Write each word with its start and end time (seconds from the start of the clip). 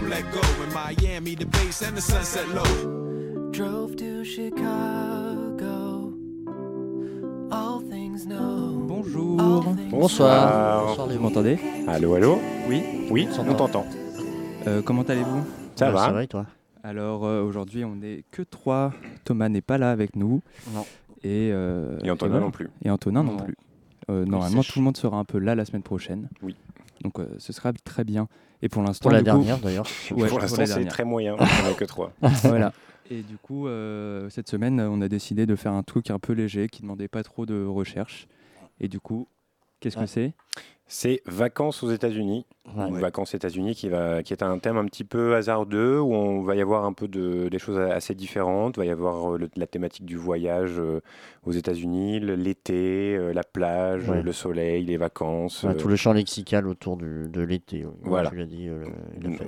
Place 0.00 0.10
where 0.10 0.12
I 0.12 0.22
come 0.22 0.32
let 0.32 0.32
go. 0.32 0.40
In 0.64 0.72
Miami, 0.72 1.34
the 1.36 1.46
base 1.46 1.82
and 1.82 1.96
the 1.96 2.00
sunset 2.00 2.48
low. 2.48 3.50
Drove 3.52 3.96
to 3.96 4.24
Chicago. 4.24 6.12
All 7.52 7.80
things 7.80 8.26
know. 8.26 8.84
Bonjour. 8.86 9.36
Bonsoir. 9.90 10.86
Bonsoir, 10.86 11.08
vous 11.08 11.20
m'entendez? 11.20 11.58
Allô, 11.88 12.14
allô? 12.14 12.38
Oui. 12.68 12.82
Oui, 13.10 13.28
On 13.38 13.54
t'entend. 13.54 13.84
Euh, 14.66 14.82
comment 14.82 15.02
allez-vous? 15.02 15.44
Ça 15.74 15.86
Ouais, 15.88 15.92
va 15.94 16.06
Ça 16.06 16.12
va 16.12 16.22
et 16.24 16.28
toi? 16.28 16.46
Alors 16.82 17.26
euh, 17.26 17.42
aujourd'hui 17.42 17.84
on 17.84 17.96
n'est 17.96 18.24
que 18.30 18.42
trois. 18.42 18.92
Thomas 19.24 19.48
n'est 19.48 19.60
pas 19.60 19.76
là 19.78 19.90
avec 19.90 20.16
nous. 20.16 20.40
Non. 20.74 20.86
Et, 21.22 21.50
euh, 21.52 21.98
Et 22.02 22.10
Antonin 22.10 22.30
voilà. 22.32 22.46
non 22.46 22.50
plus. 22.50 22.68
Et 22.84 22.90
Antonin 22.90 23.22
non, 23.22 23.32
Non. 23.32 23.44
plus. 23.44 23.54
Euh, 24.10 24.24
normalement 24.24 24.62
sèche. 24.62 24.72
tout 24.72 24.78
le 24.78 24.84
monde 24.84 24.96
sera 24.96 25.18
un 25.18 25.24
peu 25.24 25.38
là 25.38 25.54
la 25.54 25.64
semaine 25.66 25.82
prochaine. 25.82 26.28
Oui. 26.42 26.56
Donc 27.02 27.18
euh, 27.18 27.26
ce 27.38 27.52
sera 27.52 27.72
très 27.72 28.04
bien. 28.04 28.28
Et 28.62 28.68
pour 28.68 28.82
l'instant 28.82 29.04
Pour 29.04 29.12
la 29.12 29.22
du 29.22 29.30
coup- 29.30 29.36
dernière 29.38 29.58
d'ailleurs. 29.58 29.86
Ouais, 30.12 30.28
pour 30.28 30.38
l'instant, 30.40 30.64
c'est 30.66 30.84
très 30.86 31.04
moyen. 31.04 31.34
On 31.38 31.42
en 31.66 31.70
a 31.70 31.74
que 31.74 31.84
trois. 31.84 32.12
voilà. 32.44 32.72
Et 33.10 33.22
du 33.22 33.36
coup, 33.38 33.66
euh, 33.66 34.28
cette 34.30 34.48
semaine, 34.48 34.80
on 34.80 35.00
a 35.00 35.08
décidé 35.08 35.44
de 35.44 35.56
faire 35.56 35.72
un 35.72 35.82
truc 35.82 36.10
un 36.10 36.20
peu 36.20 36.32
léger 36.32 36.68
qui 36.68 36.82
demandait 36.82 37.08
pas 37.08 37.24
trop 37.24 37.44
de 37.44 37.64
recherche. 37.64 38.28
Et 38.78 38.86
du 38.86 39.00
coup, 39.00 39.26
qu'est-ce 39.80 39.96
que 39.96 40.06
c'est? 40.06 40.32
C'est 40.92 41.22
Vacances 41.24 41.84
aux 41.84 41.90
États-Unis. 41.92 42.46
Ouais. 42.76 42.90
Vacances 43.00 43.34
États-Unis 43.34 43.76
qui, 43.76 43.88
va, 43.88 44.24
qui 44.24 44.32
est 44.32 44.42
un 44.42 44.58
thème 44.58 44.76
un 44.76 44.84
petit 44.86 45.04
peu 45.04 45.36
hasardeux 45.36 46.00
où 46.00 46.12
on 46.14 46.42
va 46.42 46.56
y 46.56 46.60
avoir 46.60 46.84
un 46.84 46.92
peu 46.92 47.06
de, 47.06 47.48
des 47.48 47.60
choses 47.60 47.78
assez 47.78 48.12
différentes. 48.16 48.76
Il 48.76 48.80
va 48.80 48.86
y 48.86 48.90
avoir 48.90 49.34
euh, 49.34 49.38
le- 49.38 49.50
la 49.56 49.68
thématique 49.68 50.04
du 50.04 50.16
voyage 50.16 50.72
euh, 50.80 51.00
aux 51.46 51.52
États-Unis, 51.52 52.18
l'été, 52.18 53.16
euh, 53.16 53.32
la 53.32 53.44
plage, 53.44 54.08
Ouais. 54.08 54.20
le 54.20 54.32
soleil, 54.32 54.84
les 54.84 54.96
vacances. 54.96 55.62
Ouais, 55.62 55.70
euh, 55.70 55.74
tout 55.74 55.86
le 55.86 55.94
champ 55.94 56.12
lexical 56.12 56.66
autour 56.66 56.96
du- 56.96 57.28
de 57.28 57.40
l'été. 57.40 57.86
Voilà. 58.02 58.28
Tu 58.30 58.36
l'as 58.36 58.46
dit. 58.46 58.66
euh, 58.68 58.84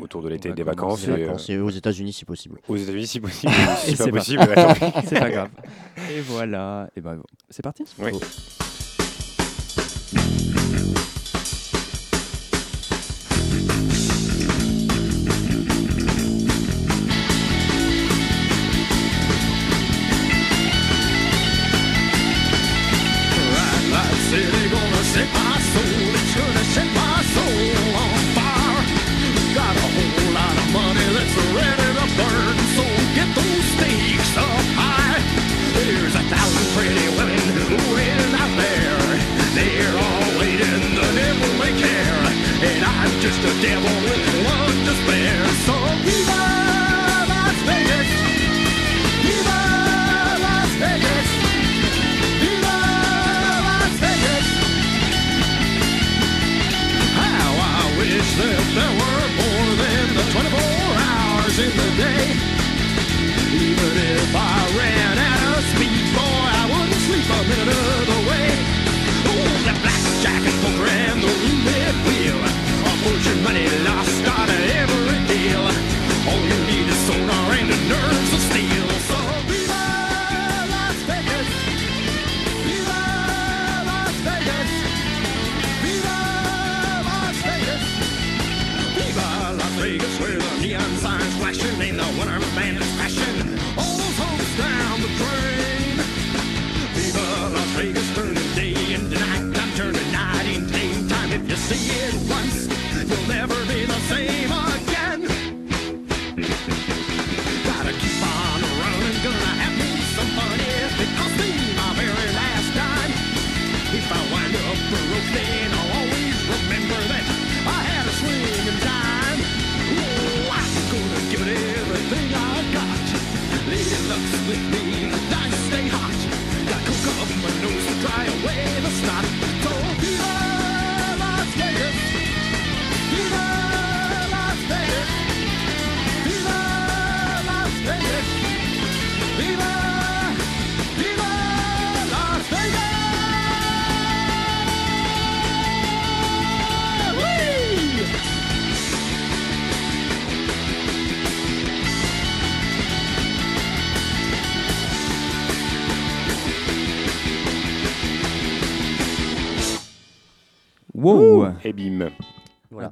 autour 0.00 0.22
de 0.22 0.28
l'été, 0.28 0.52
des 0.52 0.62
vacances. 0.62 1.06
Des 1.06 1.10
et, 1.10 1.14
euh, 1.24 1.26
vacances, 1.26 1.50
et 1.50 1.58
aux 1.58 1.70
États-Unis 1.70 2.12
si 2.12 2.24
possible. 2.24 2.60
aux 2.68 2.76
États-Unis 2.76 3.06
si 3.08 3.18
possible. 3.20 3.52
si 3.78 3.96
c'est 3.96 4.04
pas- 4.04 4.10
possible. 4.18 4.42
C'est 5.06 5.18
pas 5.18 5.30
grave. 5.30 5.48
Et 6.16 6.20
voilà. 6.20 6.88
Et 6.96 7.00
ben, 7.00 7.20
c'est 7.50 7.62
parti. 7.62 7.84
Oui. 7.98 8.12
Thank 10.14 10.76
you. 10.76 10.81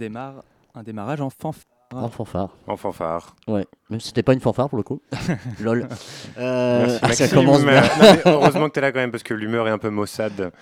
Démarre 0.01 0.43
un 0.75 0.83
démarrage 0.83 1.21
en 1.21 1.31
fanfare. 1.31 1.65
En 1.93 2.09
fanfare. 2.09 2.57
en 2.69 2.77
fanfare. 2.77 3.35
Ouais. 3.49 3.67
Même 3.91 3.99
si 4.01 4.09
c'était 4.09 4.23
pas 4.23 4.33
une 4.33 4.41
fanfare 4.41 4.69
pour 4.69 4.79
le 4.79 4.85
coup. 4.85 5.03
Lol. 5.61 5.89
Euh, 6.39 6.87
Merci, 7.03 7.25
ah, 7.25 7.27
ça 7.29 7.35
commence 7.35 7.65
bien. 7.65 7.81
Non, 7.81 8.21
heureusement 8.27 8.69
que 8.69 8.75
tu 8.75 8.79
es 8.79 8.83
là 8.83 8.93
quand 8.93 9.01
même 9.01 9.11
parce 9.11 9.25
que 9.25 9.35
l'humeur 9.35 9.67
est 9.67 9.73
un 9.73 9.79
peu 9.79 9.91
maussade. 9.91 10.53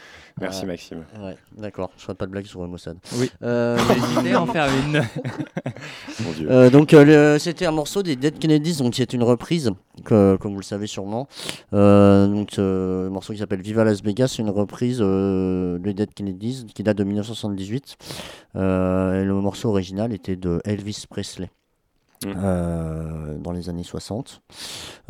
Merci. 0.41 0.67
Maxime. 0.67 1.05
Ouais, 1.21 1.37
d'accord. 1.57 1.91
Je 1.97 2.03
ferai 2.03 2.15
pas 2.15 2.27
de 2.27 2.31
blague 2.33 2.47
sur 2.47 2.61
le 2.63 2.69
Mossad. 2.69 2.97
Oui. 3.19 3.31
Euh, 3.43 3.77
en 4.37 4.47
faire 4.47 4.69
une. 4.85 5.03
Mon 6.25 6.33
Dieu. 6.33 6.51
Euh, 6.51 6.71
donc 6.71 6.95
euh, 6.95 7.39
c'était 7.39 7.67
un 7.67 7.71
morceau 7.73 8.03
des 8.03 8.17
Dead 8.17 8.39
Kennedys, 8.39 8.79
donc 8.79 8.95
c'est 8.95 9.13
une 9.13 9.23
reprise 9.23 9.71
que- 10.05 10.37
comme 10.37 10.53
vous 10.53 10.59
le 10.61 10.65
savez 10.65 10.87
sûrement. 10.87 11.29
Euh, 11.73 12.27
donc, 12.27 12.51
ce 12.53 13.09
morceau 13.09 13.33
qui 13.33 13.39
s'appelle 13.39 13.63
Viva 13.63 13.85
Las 13.85 14.03
Vegas, 14.03 14.29
c'est 14.37 14.43
une 14.43 14.51
reprise 14.51 14.99
euh, 15.01 15.79
de 15.79 15.93
Dead 15.93 16.13
Kennedys 16.15 16.67
qui 16.75 16.83
date 16.83 16.97
de 16.99 17.05
1978. 17.05 17.97
Euh, 18.57 19.23
et 19.23 19.25
le 19.25 19.35
morceau 19.35 19.69
original 19.71 20.13
était 20.13 20.37
de 20.37 20.61
Elvis 20.65 21.05
Presley. 21.09 21.51
Mm. 22.27 22.33
euh, 22.37 23.39
dans 23.39 23.53
les 23.53 23.69
années 23.69 23.85
60 23.85 24.43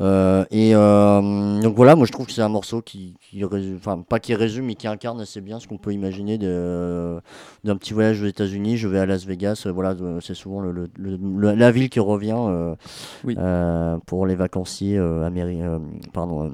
Euh, 0.00 0.44
et 0.52 0.75
euh, 0.76 1.60
donc 1.60 1.75
voilà 1.75 1.96
moi 1.96 2.06
je 2.06 2.12
trouve 2.12 2.26
que 2.26 2.32
c'est 2.32 2.43
un 2.43 2.49
morceau 2.49 2.82
qui, 2.82 3.16
qui 3.31 3.43
résume- 3.44 3.76
enfin 3.76 4.05
pas 4.08 4.20
qui 4.20 4.34
résume 4.34 4.66
mais 4.66 4.75
qui 4.76 4.87
incarne 4.87 5.20
assez 5.20 5.40
bien 5.40 5.58
ce 5.58 5.66
qu'on 5.66 5.78
peut 5.78 5.93
imaginer 5.93 6.38
de- 6.38 7.19
d'un 7.64 7.76
petit 7.76 7.94
voyage 7.94 8.22
aux 8.22 8.26
États-Unis 8.26 8.76
je 8.76 8.87
vais 8.88 8.99
à 9.00 9.06
Las 9.06 9.25
Vegas 9.26 9.64
euh, 9.66 9.72
voilà 9.72 9.94
de- 9.94 10.19
c'est 10.20 10.34
souvent 10.34 10.60
le, 10.60 10.70
le- 10.70 10.88
le- 10.96 11.55
la 11.55 11.70
ville 11.72 11.88
qui 11.90 11.99
revient 11.99 12.37
euh, 12.38 12.75
Oui. 13.25 13.34
euh, 13.38 13.96
pour 14.06 14.26
les 14.26 14.37
vacanciers 14.37 14.99
euh, 14.99 15.26
améri- 15.28 15.62
euh, 15.62 15.78
pardon 16.12 16.44
euh, 16.44 16.50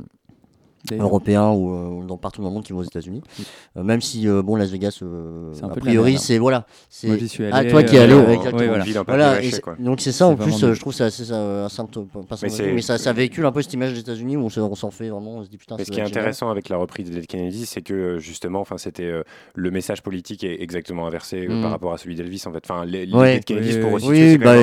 européens 0.93 1.51
ou 1.51 2.03
euh, 2.03 2.05
dans 2.07 2.17
partout 2.17 2.43
dans 2.43 2.49
le 2.49 2.55
monde 2.55 2.65
qui 2.65 2.73
vont 2.73 2.81
aux 2.81 2.85
États-Unis. 2.85 3.23
Oui. 3.39 3.45
Euh, 3.77 3.83
même 3.83 4.01
si 4.01 4.29
euh, 4.29 4.43
bon 4.43 4.57
Las 4.57 4.71
Vegas, 4.71 4.99
euh, 5.03 5.51
C'est 5.55 5.65
un 5.65 5.69
a 5.69 5.75
peu 5.75 5.81
de 5.81 5.87
la 5.87 5.91
priori 5.91 6.13
merde, 6.13 6.21
hein. 6.21 6.25
c'est 6.27 6.39
voilà, 6.39 6.67
c'est 6.91 7.09
ah 7.53 7.57
allé, 7.57 7.71
toi 7.71 7.83
qui 7.83 7.97
es 7.97 7.99
allé, 8.01 8.15
ouais, 8.15 8.37
voilà. 8.67 8.85
Voilà, 9.07 9.43
c'est- 9.43 9.63
donc 9.81 10.01
c'est 10.01 10.13
ça 10.13 10.27
C'est 10.27 10.33
en 10.33 10.37
plus, 10.37 10.59
je 10.75 10.81
trouve 10.81 10.93
que 10.93 10.97
c'est 10.99 11.05
assez 11.05 11.25
ça, 11.25 11.65
un 11.65 11.69
symptôme, 11.69 12.07
pas 12.09 12.37
Mais 12.43 12.49
c'est- 12.49 12.81
ça, 12.83 12.99
ça 12.99 13.13
véhicule 13.13 13.47
un 13.47 13.53
peu 13.53 13.63
cette 13.63 13.73
image 13.73 13.93
des 13.95 14.01
États-Unis 14.01 14.37
où 14.37 14.41
on, 14.45 14.51
se- 14.51 14.61
on 14.61 14.75
s'en 14.75 14.91
fait 14.91 15.09
vraiment, 15.09 15.37
on 15.37 15.45
se 15.45 15.49
dit 15.49 15.57
putain. 15.59 15.77
Mais 15.79 15.85
ça 15.85 15.89
ce 15.89 15.93
qui 15.93 16.01
est 16.01 16.05
intéressant 16.05 16.51
avec 16.51 16.69
la 16.69 16.77
reprise 16.77 17.09
de 17.09 17.15
Dead 17.15 17.27
Kennedy, 17.27 17.67
c'est 17.67 17.83
que 17.83 18.19
justement, 18.19 18.61
enfin, 18.61 18.79
c'était 18.79 19.11
le 19.55 19.71
message 19.71 20.03
politique 20.03 20.45
est 20.45 20.61
exactement 20.63 21.07
inversé 21.07 21.47
euh, 21.47 21.59
Mm. 21.59 21.63
par 21.63 21.71
rapport 21.71 21.93
à 21.93 21.99
celui 21.99 22.15
d'Elvis. 22.15 22.43
En 22.47 22.53
fait, 22.53 22.63
enfin, 22.69 22.87
Ouais. 22.87 23.41
Kennedys, 23.45 23.75
Oui, 23.77 23.81
pour 23.81 23.93
resituer, 23.93 24.33
c'est 24.33 24.39
bah, 24.39 24.55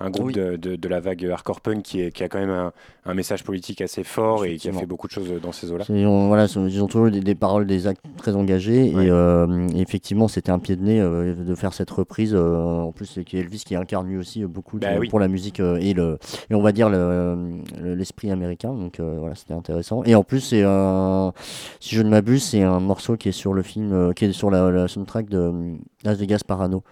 un 0.00 0.10
groupe, 0.10 0.32
de, 0.32 0.88
la 0.88 1.00
vague 1.00 1.24
hardcore 1.26 1.60
punk 1.60 1.82
qui, 1.82 2.00
est, 2.02 2.12
qui 2.12 2.22
a 2.22 2.28
quand 2.28 2.38
même 2.38 2.70
un, 3.06 3.14
message 3.14 3.44
politique 3.44 3.80
assez 3.80 4.04
fort 4.04 4.44
et 4.44 4.56
qui 4.56 4.68
a 4.68 4.72
fait 4.72 4.86
beaucoup 4.86 5.06
de 5.06 5.12
choses 5.12 5.31
dans 5.40 5.52
ces 5.52 5.70
eaux-là. 5.72 5.84
C'est- 5.84 6.04
on- 6.06 6.28
voilà, 6.28 6.46
ils 6.46 6.82
ont 6.82 6.86
toujours 6.86 7.10
des, 7.10 7.20
des 7.20 7.34
paroles, 7.34 7.66
des 7.66 7.86
actes 7.86 8.04
très 8.16 8.34
engagés. 8.36 8.94
Ouais. 8.94 9.06
Et, 9.06 9.10
euh, 9.10 9.66
effectivement, 9.76 10.28
c'était 10.28 10.50
un 10.50 10.58
pied 10.58 10.76
de 10.76 10.82
nez 10.82 11.00
euh, 11.00 11.34
de 11.34 11.54
faire 11.54 11.72
cette 11.72 11.90
reprise. 11.90 12.32
euh, 12.34 12.80
en 12.80 12.92
plus, 12.92 13.06
c'est 13.06 13.34
Elvis 13.34 13.64
qui 13.64 13.74
incarne 13.76 14.06
lui 14.08 14.16
aussi 14.18 14.42
euh, 14.42 14.48
beaucoup 14.48 14.78
de- 14.78 14.84
Bah 14.86 14.92
oui. 14.98 15.08
pour 15.08 15.20
la 15.20 15.28
musique 15.28 15.60
euh, 15.60 15.78
et, 15.80 15.94
le, 15.94 16.18
et 16.50 16.54
on 16.54 16.62
va 16.62 16.72
dire 16.72 16.88
le- 16.88 17.60
le- 17.80 17.94
l'esprit 17.94 18.30
américain. 18.30 18.74
Donc 18.74 19.00
euh, 19.00 19.16
voilà, 19.18 19.34
c'était 19.34 19.54
intéressant. 19.54 20.02
Et 20.04 20.14
en 20.14 20.24
plus, 20.24 20.40
c'est 20.40 20.62
un, 20.64 21.32
si 21.80 21.94
je 21.94 22.02
ne 22.02 22.08
m'abuse, 22.10 22.42
c'est 22.42 22.62
un 22.62 22.80
morceau 22.80 23.16
qui 23.16 23.28
est 23.28 23.32
sur 23.32 23.54
le 23.54 23.62
film, 23.62 23.92
euh, 23.92 24.12
qui 24.12 24.24
est 24.26 24.32
sur 24.32 24.50
la, 24.50 24.70
la 24.70 24.88
soundtrack 24.88 25.28
de 25.28 25.38
euh, 25.38 25.74
Las 26.04 26.18
Vegas 26.18 26.40
Parano. 26.46 26.82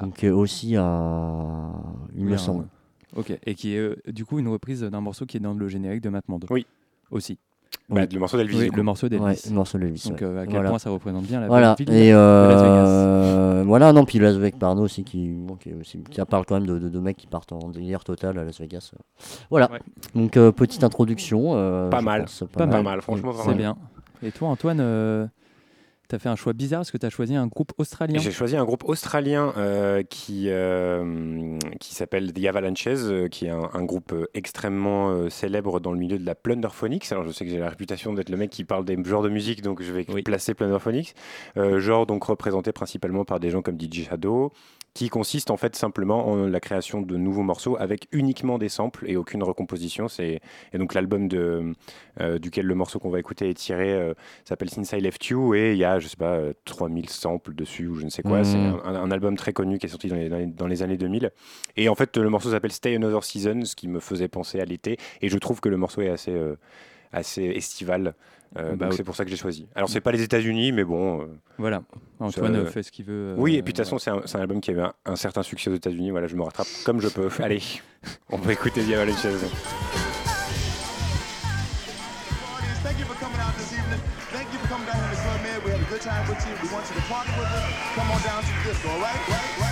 Donc 0.00 0.24
euh, 0.24 0.32
aussi 0.32 0.74
un, 0.76 1.72
il 2.16 2.24
me 2.24 2.36
semble. 2.36 2.66
Ok, 3.14 3.38
et 3.44 3.54
qui 3.54 3.74
est 3.74 3.78
euh, 3.78 3.96
du 4.08 4.24
coup 4.24 4.38
une 4.38 4.48
reprise 4.48 4.80
d'un 4.80 5.00
morceau 5.02 5.26
qui 5.26 5.36
est 5.36 5.40
dans 5.40 5.52
le 5.54 5.68
générique 5.68 6.00
de 6.02 6.08
Matmond. 6.08 6.40
Oui. 6.50 6.66
Aussi. 7.10 7.38
Bah, 7.92 8.00
Oui. 8.02 8.08
le 8.12 8.18
morceau 8.20 8.36
d'Elvis. 8.38 8.56
Oui, 8.58 8.70
le 8.74 8.82
morceau 8.82 9.08
d'Elvis. 9.08 9.24
Ouais, 9.24 9.36
le 9.48 9.54
morceau 9.54 9.78
d'Elvis. 9.78 10.04
Donc 10.08 10.20
ouais. 10.20 10.26
euh, 10.26 10.40
à 10.40 10.44
quel 10.46 10.54
Voilà. 10.54 10.70
point 10.70 10.78
ça 10.78 10.90
représente 10.90 11.24
bien 11.24 11.40
la 11.40 11.46
Voilà, 11.46 11.74
ville 11.78 11.90
et 11.92 12.10
de 12.10 12.14
Las 12.16 12.62
Vegas. 12.62 12.86
euh, 12.86 13.64
voilà, 13.66 13.92
non, 13.92 14.04
puis 14.04 14.18
Las 14.18 14.36
Vegas 14.36 14.56
Parano 14.58 14.82
aussi, 14.82 15.04
qui, 15.04 15.28
bon, 15.28 15.56
qui 15.56 15.68
est 15.70 15.74
aussi- 15.74 16.02
ça 16.14 16.24
parle 16.26 16.44
quand 16.46 16.54
même 16.54 16.66
de, 16.66 16.78
de, 16.78 16.88
de 16.88 16.98
mecs 16.98 17.16
qui 17.18 17.26
partent 17.26 17.52
en 17.52 17.68
délire 17.68 18.02
total 18.04 18.38
à 18.38 18.44
Las 18.44 18.60
Vegas. 18.60 18.92
Voilà, 19.50 19.70
Ouais. 19.70 19.78
donc 20.14 20.36
euh, 20.36 20.52
petite 20.52 20.82
introduction. 20.84 21.52
euh, 21.54 21.90
Pas 21.90 22.00
mal. 22.00 22.22
pense, 22.22 22.44
Pas 22.52 22.60
Pas 22.60 22.66
mal. 22.66 22.82
mal, 22.82 23.00
franchement, 23.02 23.32
pas 23.32 23.42
C'est 23.44 23.54
bien. 23.54 23.76
Et 24.22 24.30
toi, 24.30 24.48
Antoine, 24.48 24.80
euh, 26.12 26.16
t'as 26.16 26.18
fait 26.18 26.28
un 26.28 26.36
choix 26.36 26.52
bizarre 26.52 26.80
parce 26.80 26.90
que 26.90 26.98
t'as 26.98 27.10
choisi 27.10 27.34
un 27.36 27.46
groupe 27.46 27.72
australien. 27.78 28.18
J'ai 28.18 28.30
choisi 28.30 28.56
un 28.56 28.64
groupe 28.64 28.84
australien 28.88 29.52
euh, 29.56 30.02
qui, 30.02 30.46
euh, 30.48 31.58
qui 31.80 31.94
s'appelle 31.94 32.32
The 32.32 32.44
Avalanches, 32.46 32.86
euh, 32.86 33.28
qui 33.28 33.46
est 33.46 33.50
un, 33.50 33.70
un 33.72 33.84
groupe 33.84 34.14
extrêmement 34.34 35.28
célèbre 35.30 35.80
dans 35.80 35.92
le 35.92 35.98
milieu 35.98 36.18
de 36.18 36.26
la 36.26 36.34
Plunderphonics. 36.34 37.10
Alors 37.12 37.24
je 37.24 37.30
sais 37.32 37.44
que 37.44 37.50
j'ai 37.50 37.58
la 37.58 37.68
réputation 37.70 38.12
d'être 38.12 38.28
le 38.30 38.36
mec 38.36 38.50
qui 38.50 38.64
parle 38.64 38.84
des 38.84 38.96
genres 39.04 39.22
de 39.22 39.28
musique, 39.28 39.62
donc 39.62 39.82
je 39.82 39.92
vais 39.92 40.06
Oui. 40.12 40.22
placer 40.22 40.54
Plunderphonics. 40.54 41.14
Genre 41.56 42.06
donc 42.06 42.24
représenté 42.24 42.72
principalement 42.72 43.24
par 43.24 43.40
des 43.40 43.50
gens 43.50 43.62
comme 43.62 43.78
DJ 43.80 44.06
Shadow, 44.08 44.52
qui 44.94 45.08
consiste 45.08 45.50
en 45.50 45.56
fait 45.56 45.74
simplement 45.74 46.28
en 46.28 46.46
la 46.46 46.60
création 46.60 47.00
de 47.00 47.16
nouveaux 47.16 47.42
morceaux 47.42 47.76
avec 47.80 48.08
uniquement 48.12 48.58
des 48.58 48.68
samples 48.68 49.04
et 49.08 49.16
aucune 49.16 49.42
recomposition. 49.42 50.06
C'est 50.06 50.40
et 50.74 50.78
donc 50.78 50.92
l'album 50.92 51.28
de 51.28 51.72
euh, 52.20 52.38
duquel 52.38 52.66
le 52.66 52.74
morceau 52.74 52.98
qu'on 52.98 53.08
va 53.08 53.18
écouter 53.18 53.48
est 53.48 53.54
tiré 53.54 53.90
euh, 53.94 54.12
s'appelle 54.44 54.68
Since 54.68 54.92
I 54.92 55.00
Left 55.00 55.24
You 55.28 55.54
et 55.54 55.72
il 55.72 55.78
y 55.78 55.84
a 55.84 55.98
je 55.98 56.08
sais 56.08 56.16
pas 56.18 56.34
euh, 56.34 56.52
3000 56.66 57.08
samples 57.08 57.54
dessus 57.54 57.86
ou 57.86 57.94
je 57.94 58.04
ne 58.04 58.10
sais 58.10 58.22
quoi. 58.22 58.44
C'est 58.44 58.58
un, 58.58 58.80
un- 58.84 59.02
un 59.04 59.10
album 59.10 59.34
très 59.36 59.54
connu 59.54 59.78
qui 59.78 59.86
est 59.86 59.88
sorti 59.88 60.08
dans 60.08 60.16
les, 60.16 60.28
dans 60.28 60.36
les- 60.36 60.46
dans 60.46 60.66
les 60.66 60.82
années 60.82 60.98
2000 60.98 61.30
et 61.76 61.88
en 61.88 61.94
fait 61.94 62.16
le 62.18 62.28
morceau 62.28 62.50
s'appelle 62.50 62.72
Stay 62.72 62.94
Another 62.94 63.24
Season, 63.24 63.64
ce 63.64 63.74
qui 63.74 63.88
me 63.88 63.98
faisait 63.98 64.28
penser 64.28 64.60
à 64.60 64.66
l'été 64.66 64.98
et 65.22 65.28
je 65.30 65.38
trouve 65.38 65.60
que 65.60 65.70
le 65.70 65.78
morceau 65.78 66.02
est 66.02 66.10
assez 66.10 66.32
euh, 66.32 66.56
assez 67.12 67.44
estival. 67.44 68.14
Euh, 68.58 68.76
Bah 68.76 68.88
oui. 68.90 68.96
c'est 68.96 69.04
pour 69.04 69.16
ça 69.16 69.24
que 69.24 69.30
j'ai 69.30 69.36
choisi. 69.36 69.66
Alors 69.74 69.88
c'est 69.88 70.00
pas 70.00 70.12
les 70.12 70.22
États-Unis, 70.22 70.72
mais 70.72 70.84
bon. 70.84 71.22
euh, 71.22 71.26
Voilà. 71.58 71.82
Antoine 72.20 72.54
euh, 72.56 72.64
euh, 72.64 72.66
fait 72.66 72.82
ce 72.82 72.92
qu'il 72.92 73.06
veut. 73.06 73.34
oui, 73.38 73.54
euh, 73.54 73.58
et 73.58 73.62
puis 73.62 73.72
de 73.72 73.78
toute 73.78 73.86
façon, 73.88 73.98
c'est 73.98 74.36
un, 74.36 74.40
album 74.40 74.60
qui 74.60 74.70
avait 74.70 74.82
un, 74.82 74.92
un 75.06 75.16
certain 75.16 75.42
succès 75.42 75.70
aux 75.70 75.74
États-Unis. 75.74 76.10
Voilà, 76.10 76.26
je 76.26 76.36
me 76.36 76.42
rattrape 76.42 76.66
comme 76.84 77.00
je 77.00 77.08
peux. 77.08 77.28
Allez, 77.42 77.62
on 78.30 78.36
va 78.38 78.52
écouter 78.52 78.82
The 78.82 78.92
Avalanches. 78.92 79.48
Audience, 82.52 82.78
thank 82.82 82.98
you 82.98 83.06
for 83.06 83.14
coming 83.18 83.40
out 83.40 83.54
this 83.56 83.72
evening. 83.72 84.00
Thank 84.32 84.52
you 84.52 84.58
for 84.60 84.68
coming 84.68 84.86
down 84.86 84.96
here 85.00 85.10
to 85.10 85.22
Club 85.22 85.40
Med. 85.42 85.64
We 85.64 85.70
had 85.72 85.80
a 85.80 85.88
good 85.90 86.00
time 86.02 86.28
with 86.28 86.40
you. 86.46 86.52
We 86.62 86.68
want 86.74 86.84
you 86.90 86.94
to 87.00 87.04
party 87.08 87.30
with 87.38 87.48
us. 87.48 87.64
Come 87.96 88.10
on 88.10 88.20
down 88.22 88.42
to 88.42 88.52
the 88.52 88.62
disco, 88.68 88.88
all 88.90 89.00
right? 89.00 89.16
Right, 89.28 89.28
right, 89.28 89.60
right, 89.60 89.71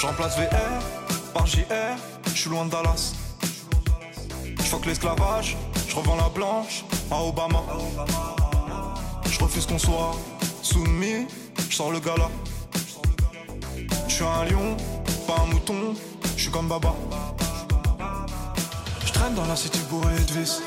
Je 0.00 0.06
remplace 0.06 0.34
VR 0.38 0.82
par 1.34 1.46
JR, 1.46 1.62
je 2.32 2.40
suis 2.40 2.48
loin 2.48 2.64
de 2.64 2.70
Dallas. 2.70 3.12
Je 4.42 4.86
l'esclavage, 4.88 5.58
je 5.88 5.94
revends 5.94 6.16
la 6.16 6.30
blanche 6.30 6.86
à 7.10 7.22
Obama. 7.22 7.62
Je 9.30 9.38
refuse 9.40 9.66
qu'on 9.66 9.78
soit 9.78 10.12
soumis, 10.62 11.26
je 11.68 11.76
sors 11.76 11.90
le 11.90 12.00
gala. 12.00 12.30
Je 14.08 14.14
suis 14.14 14.24
un 14.24 14.46
lion, 14.46 14.74
pas 15.26 15.42
un 15.42 15.52
mouton, 15.52 15.94
je 16.34 16.44
suis 16.44 16.50
comme 16.50 16.68
Baba. 16.68 16.94
Je 19.04 19.12
traîne 19.12 19.34
dans 19.34 19.44
la 19.44 19.56
city 19.56 19.80
bourrée 19.90 20.14
de 20.14 20.32
vis. 20.32 20.62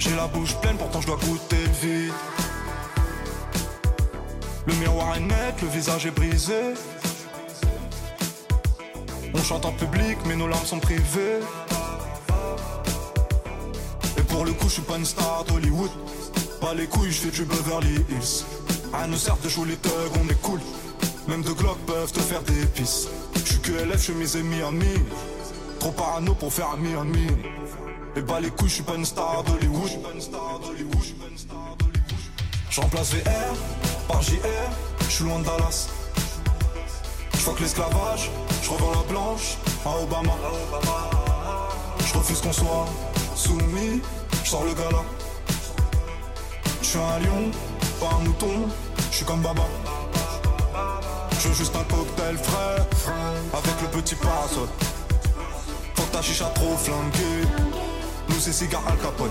J'ai 0.00 0.16
la 0.16 0.26
bouche 0.26 0.56
pleine, 0.56 0.78
pourtant 0.78 1.00
je 1.00 1.06
dois 1.06 1.18
goûter 1.18 1.64
le. 1.80 2.10
Le 4.64 4.74
miroir 4.74 5.16
est 5.16 5.20
net, 5.20 5.60
le 5.60 5.68
visage 5.68 6.06
est 6.06 6.12
brisé. 6.12 6.74
On 9.34 9.42
chante 9.42 9.64
en 9.64 9.72
public, 9.72 10.18
mais 10.26 10.36
nos 10.36 10.46
larmes 10.46 10.64
sont 10.64 10.78
privées. 10.78 11.40
Et 14.16 14.22
pour 14.22 14.44
le 14.44 14.52
coup, 14.52 14.68
je 14.68 14.74
suis 14.74 14.82
pas 14.82 14.98
une 14.98 15.04
star 15.04 15.44
d'Hollywood. 15.48 15.90
Pas 16.60 16.74
les 16.74 16.86
couilles, 16.86 17.10
je 17.10 17.22
fais 17.22 17.30
du 17.30 17.44
Beverly 17.44 18.04
Hills. 18.08 18.44
À 18.92 19.08
nous 19.08 19.16
sert 19.16 19.36
de 19.38 19.48
jouer 19.48 19.68
les 19.70 19.76
thugs, 19.76 20.12
on 20.22 20.28
est 20.28 20.40
cool. 20.42 20.60
Même 21.26 21.42
deux 21.42 21.54
Glock 21.54 21.78
peuvent 21.86 22.12
te 22.12 22.20
faire 22.20 22.42
des 22.42 22.64
pisses. 22.66 23.08
Je 23.34 23.40
suis 23.40 23.60
que 23.60 23.72
LF, 23.72 24.00
chemise 24.00 24.36
et 24.36 24.42
Miami. 24.42 24.94
Trop 25.80 25.90
parano 25.90 26.34
pour 26.34 26.52
faire 26.52 26.68
un 26.70 26.76
Miami. 26.76 27.26
Et 28.14 28.20
bah 28.20 28.38
les 28.40 28.50
couilles, 28.50 28.68
je 28.68 28.74
suis 28.74 28.82
pas 28.84 28.94
une 28.94 29.04
star 29.04 29.42
d'Hollywood. 29.42 29.90
Je 32.70 32.80
remplace 32.80 33.12
VR 33.14 33.91
par 34.12 34.22
JR, 34.22 34.68
je 35.00 35.10
suis 35.10 35.24
loin 35.24 35.38
de 35.38 35.44
Dallas. 35.44 35.88
Je 37.32 37.38
fuck 37.38 37.58
l'esclavage, 37.60 38.30
je 38.62 38.70
revends 38.70 38.92
la 38.92 39.02
blanche 39.08 39.56
à 39.84 40.02
Obama. 40.02 40.32
Je 42.06 42.18
refuse 42.18 42.40
qu'on 42.40 42.52
soit 42.52 42.86
soumis, 43.34 44.02
je 44.44 44.50
sors 44.50 44.64
le 44.64 44.74
gala. 44.74 45.02
Je 46.82 46.86
suis 46.86 46.98
un 46.98 47.18
lion, 47.20 47.50
pas 48.00 48.10
un 48.16 48.24
mouton, 48.24 48.68
je 49.10 49.16
suis 49.16 49.24
comme 49.24 49.40
Baba. 49.40 49.66
Je 51.40 51.48
veux 51.48 51.54
juste 51.54 51.74
un 51.74 51.84
cocktail 51.84 52.36
frais, 52.36 52.86
avec 53.52 53.76
le 53.82 53.88
petit 54.00 54.14
parasol. 54.14 54.68
Faut 55.94 56.02
que 56.02 56.12
ta 56.12 56.22
chicha 56.22 56.44
trop 56.54 56.76
flanquée, 56.76 57.42
nous 58.28 58.40
c'est 58.40 58.52
cigare 58.52 58.82
Al 58.86 58.98
Capone. 58.98 59.30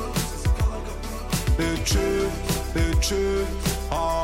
Et 1.60 1.82
tu, 1.84 1.98
et 2.76 2.98
tu, 3.00 3.46
ah. 3.92 4.21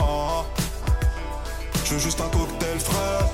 Je 1.87 1.93
veux 1.93 1.99
juste 1.99 2.19
un 2.19 2.27
cocktail 2.27 2.79
frais. 2.81 3.31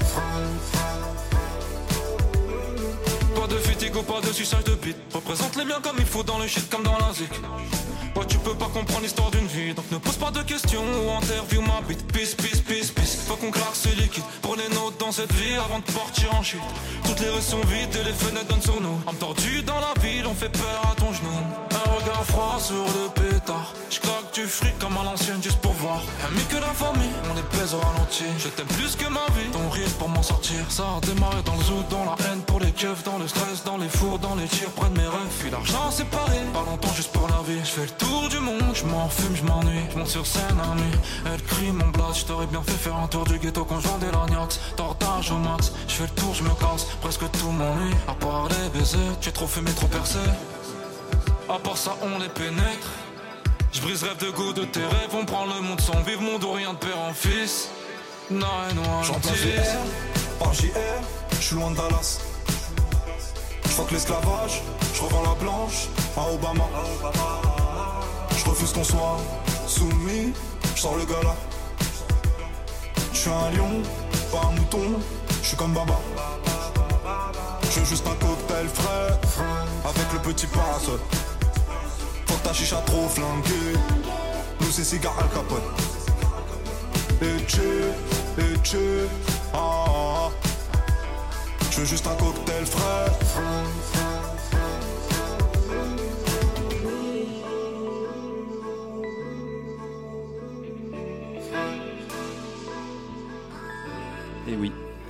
Pas 3.36 3.48
de 3.48 3.56
fatigue 3.56 3.96
ou 3.96 4.04
pas 4.04 4.22
de 4.22 4.32
suçage 4.32 4.64
de 4.66 4.76
bite. 4.76 4.96
Représente 5.12 5.56
les 5.56 5.66
biens 5.66 5.82
comme 5.82 5.96
il 5.98 6.06
faut 6.06 6.22
dans 6.22 6.38
le 6.38 6.46
shit 6.46 6.70
comme 6.70 6.84
dans 6.84 6.96
la. 7.00 7.12
Tu 8.28 8.38
peux 8.38 8.56
pas 8.56 8.70
comprendre 8.74 9.02
l'histoire 9.02 9.32
d'une 9.32 9.48
vie. 9.48 9.74
Donc 9.74 9.90
ne 9.92 9.98
pose 9.98 10.16
pas 10.16 10.32
de 10.32 10.42
questions 10.44 10.84
ou 10.84 11.12
interview 11.12 11.62
ma 11.62 11.82
bite. 11.88 12.06
Peace, 12.12 12.36
peace, 12.36 12.62
peace, 12.62 12.92
peace. 12.92 13.18
Faut 13.28 13.36
qu'on 13.36 13.52
claque 13.52 13.76
ce 13.76 13.90
liquide. 13.90 14.24
Les 14.54 14.76
notes 14.76 15.00
dans 15.00 15.12
cette 15.12 15.34
vie 15.34 15.56
avant 15.56 15.80
de 15.80 15.92
partir 15.92 16.32
en 16.36 16.44
chute. 16.44 16.62
Toutes 17.06 17.20
les 17.22 17.30
rues 17.30 17.42
sont 17.42 17.60
vides 17.62 17.96
et 18.00 18.04
les 18.04 18.14
fenêtres 18.14 18.46
donnent 18.48 18.62
sur 18.62 18.80
nous. 18.80 19.02
Âme 19.08 19.16
tordue 19.16 19.64
dans 19.64 19.80
la 19.80 20.00
ville, 20.00 20.28
on 20.28 20.36
fait 20.36 20.50
peur 20.50 20.80
à 20.92 20.94
ton 20.94 21.12
genou. 21.12 21.34
Un 21.72 21.90
regard 21.98 22.24
froid 22.26 22.60
sur 22.62 22.86
le 22.86 23.10
pétard. 23.10 23.74
J'claque 23.90 24.32
du 24.36 24.46
fric 24.46 24.78
comme 24.78 24.96
à 24.96 25.04
l'ancienne 25.04 25.42
juste 25.42 25.58
pour 25.58 25.74
voir. 25.74 26.02
Ami 26.28 26.44
que 26.52 26.58
la 26.58 26.74
famille, 26.84 27.16
on 27.32 27.34
les 27.34 27.42
pèse 27.58 27.74
au 27.74 27.80
ralenti. 27.80 28.26
Je 28.38 28.48
t'aime 28.50 28.68
plus 28.78 28.96
que 28.96 29.08
ma 29.10 29.26
vie. 29.34 29.50
Ton 29.52 29.68
rire 29.72 29.90
pour 29.98 30.10
m'en 30.10 30.22
sortir. 30.22 30.60
Ça 30.70 30.84
a 30.84 31.02
démarré 31.02 31.42
dans 31.46 31.56
le 31.56 31.64
zoo, 31.64 31.82
dans 31.90 32.06
la 32.06 32.16
haine 32.28 32.44
pour 32.46 32.60
les 32.60 32.72
keufs, 32.72 33.04
dans 33.04 33.18
le 33.18 33.28
stress, 33.28 33.64
dans 33.66 33.78
les 33.78 33.90
fours, 33.90 34.20
dans 34.20 34.36
les 34.36 34.46
tirs, 34.46 34.70
près 34.78 34.90
de 34.90 34.98
mes 35.00 35.08
rêves. 35.08 35.34
Puis 35.40 35.50
l'argent 35.50 35.90
séparé. 35.90 36.38
Pas 36.54 36.66
longtemps 36.70 36.94
juste 36.96 37.12
pour 37.12 37.28
la 37.28 37.42
vie. 37.48 37.60
Je 37.64 37.72
fais 37.72 37.88
le 37.90 37.98
tour 38.06 38.13
du 38.30 38.40
monde, 38.40 38.74
je 38.74 38.86
m'en 38.86 39.10
fume, 39.10 39.36
je 39.36 39.44
m'ennuie. 39.44 39.84
Je 39.92 39.98
monte 39.98 40.08
sur 40.08 40.26
scène 40.26 40.60
à 40.60 40.76
nuit. 40.76 40.98
Elle 41.26 41.42
crie 41.44 41.72
mon 41.72 41.88
blast, 41.88 42.22
je 42.22 42.26
t'aurais 42.26 42.48
bien 42.48 42.62
fait 42.62 42.72
faire 42.72 42.96
un 42.96 43.08
tour 43.08 43.26
du 43.26 43.38
ghetto 43.40 43.66
quand 43.66 43.80
je 43.80 43.88
vendais 43.88 44.12
l'agnax. 44.12 44.60
Tortage 44.76 45.32
au 45.32 45.38
max, 45.38 45.72
je 45.88 45.94
fais 45.94 46.04
le 46.04 46.22
tour, 46.22 46.34
je 46.34 46.44
me 46.44 46.50
casse. 46.50 46.86
Presque 47.02 47.30
tout 47.32 47.50
m'ennuie. 47.50 47.94
À 48.08 48.14
part 48.14 48.48
les 48.50 48.70
baisers, 48.78 49.20
tu 49.22 49.30
es 49.30 49.32
trop 49.32 49.48
fumé, 49.48 49.72
trop 49.72 49.88
percé. 49.88 50.20
À 51.50 51.60
part 51.60 51.78
ça, 51.78 51.96
on 52.02 52.20
les 52.20 52.30
pénètre. 52.30 52.90
Je 53.72 53.82
brise 53.82 54.04
rêve 54.04 54.18
de 54.18 54.30
goût 54.30 54.54
de 54.54 54.66
tes 54.66 54.86
rêves, 54.86 55.14
on 55.14 55.26
prend 55.26 55.46
le 55.46 55.60
monde 55.62 55.82
sans 55.82 56.00
vivre, 56.04 56.22
mon 56.22 56.38
dos 56.38 56.52
rien 56.52 56.74
de 56.74 56.78
père 56.78 57.00
en 57.00 57.14
fils. 57.14 57.70
Non, 58.30 58.48
non, 58.76 59.04
J'en 59.04 59.20
place 59.20 59.36
VR 59.36 60.40
par 60.40 60.54
JR, 60.54 60.70
je 61.32 61.42
suis 61.42 61.56
loin 61.56 61.72
de 61.72 61.76
Dallas. 61.76 62.20
Je 63.64 63.70
fuck 63.70 63.92
l'esclavage, 63.92 64.62
je 64.94 65.02
revends 65.02 65.24
la 65.24 65.36
blanche 65.36 65.88
à 66.16 66.32
Obama. 66.32 66.66
Je 68.44 68.50
refuse 68.50 68.74
qu'on 68.74 68.84
soit 68.84 69.18
soumis, 69.68 70.34
je 70.76 70.82
sors 70.82 70.98
le 70.98 71.06
gala. 71.06 71.36
Je 73.14 73.18
suis 73.18 73.30
un 73.30 73.52
lion, 73.52 73.82
pas 74.32 74.48
un 74.48 74.52
mouton, 74.52 75.00
je 75.42 75.48
suis 75.48 75.58
comme 75.58 75.74
Baba. 75.74 76.00
Je 77.72 77.80
veux 77.80 77.86
juste 77.86 78.06
un 78.06 78.16
cocktail 78.16 78.68
frais, 78.68 79.18
avec 79.86 80.14
le 80.14 80.20
petit 80.20 80.48
parasol. 80.48 81.00
Faut 82.28 82.36
que 82.36 82.44
ta 82.44 82.54
chicha 82.54 82.82
trop 82.86 83.08
flanquée, 83.08 83.74
nous 84.60 84.72
c'est 84.72 84.84
cigare 84.84 85.16
Al 85.20 85.30
Capone. 85.30 85.62
Et 87.22 87.44
tu, 87.46 87.62
et 88.40 88.60
tu, 88.62 88.78
ah, 89.54 89.58
ah, 89.58 90.28
ah. 90.28 90.30
Veux 91.76 91.86
juste 91.86 92.06
un 92.06 92.16
cocktail 92.16 92.66
frais. 92.66 94.03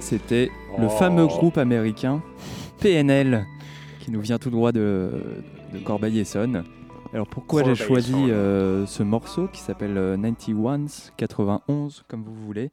C'était 0.04 0.50
le 0.78 0.86
Oh. 0.88 0.90
fameux 0.90 1.26
groupe 1.28 1.58
américain 1.58 2.22
PNL 2.82 3.46
qui 4.02 4.12
nous 4.12 4.22
vient 4.22 4.38
tout 4.38 4.50
droit 4.50 4.72
de, 4.72 5.12
de 5.74 5.80
Corbeil-Essonne. 5.80 6.64
Alors 7.14 7.28
pourquoi 7.28 7.64
j'ai 7.64 7.76
choisi 7.76 8.14
euh, 8.16 8.86
ce 8.86 9.04
morceau 9.04 9.48
qui 9.48 9.62
s'appelle 9.62 9.98
euh, 9.98 10.18
91, 10.18 11.12
91 11.18 12.04
comme 12.08 12.24
vous 12.24 12.34
voulez 12.36 12.72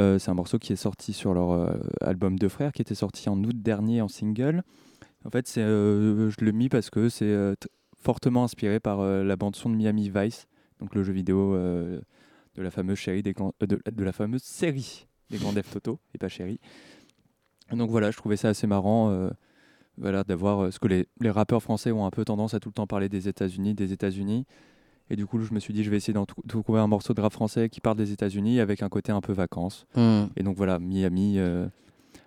Euh, 0.00 0.18
C'est 0.18 0.30
un 0.30 0.34
morceau 0.34 0.58
qui 0.58 0.72
est 0.72 0.76
sorti 0.76 1.12
sur 1.12 1.34
leur 1.34 1.52
euh, 1.52 1.74
album 2.00 2.38
Deux 2.38 2.48
Frères 2.48 2.72
qui 2.72 2.82
était 2.82 2.94
sorti 2.94 3.28
en 3.28 3.38
août 3.44 3.54
dernier 3.62 4.00
en 4.02 4.08
single. 4.08 4.62
En 5.24 5.30
fait, 5.30 5.46
c'est, 5.46 5.62
je 5.62 6.44
le 6.44 6.52
mis 6.52 6.68
parce 6.68 6.88
que 6.90 7.08
c'est 7.08 7.34
fortement 8.00 8.44
inspiré 8.44 8.78
par 8.78 9.00
la 9.02 9.34
bande 9.36 9.56
son 9.56 9.70
de 9.70 9.74
Miami 9.76 10.08
Vice, 10.14 10.46
donc 10.80 10.94
le 10.94 11.02
jeu 11.02 11.12
vidéo 11.12 11.54
de 11.56 12.62
la 12.62 12.70
fameuse 12.70 13.00
série 13.00 13.22
des 13.24 13.32
grands- 13.32 13.52
de, 13.60 13.66
de 13.90 14.04
la 14.04 14.12
fameuse 14.12 14.42
série 14.44 15.08
des 15.30 15.38
grands 15.38 15.52
devs 15.52 15.68
Toto 15.70 15.98
et 16.14 16.18
pas 16.18 16.28
chéri. 16.28 16.58
Donc 17.72 17.90
voilà, 17.90 18.10
je 18.10 18.16
trouvais 18.16 18.36
ça 18.36 18.48
assez 18.50 18.66
marrant 18.66 19.10
euh, 19.10 19.30
voilà, 19.98 20.22
d'avoir 20.24 20.60
euh, 20.64 20.70
ce 20.70 20.78
que 20.78 20.88
les, 20.88 21.06
les 21.20 21.30
rappeurs 21.30 21.62
français 21.62 21.90
ont 21.90 22.06
un 22.06 22.10
peu 22.10 22.24
tendance 22.24 22.54
à 22.54 22.60
tout 22.60 22.68
le 22.68 22.74
temps 22.74 22.86
parler 22.86 23.08
des 23.08 23.28
États-Unis, 23.28 23.74
des 23.74 23.92
États-Unis. 23.92 24.46
Et 25.10 25.16
du 25.16 25.24
coup, 25.26 25.40
je 25.40 25.52
me 25.54 25.60
suis 25.60 25.72
dit, 25.72 25.84
je 25.84 25.90
vais 25.90 25.96
essayer 25.96 26.14
d'en 26.14 26.26
trou- 26.26 26.42
de 26.44 26.48
trouver 26.48 26.80
un 26.80 26.86
morceau 26.88 27.14
de 27.14 27.20
rap 27.20 27.32
français 27.32 27.68
qui 27.68 27.80
parle 27.80 27.96
des 27.96 28.12
États-Unis 28.12 28.60
avec 28.60 28.82
un 28.82 28.88
côté 28.88 29.12
un 29.12 29.20
peu 29.20 29.32
vacances. 29.32 29.86
Hmm. 29.94 30.24
Et 30.36 30.42
donc 30.42 30.56
voilà, 30.56 30.78
Miami 30.80 31.38
euh, 31.38 31.66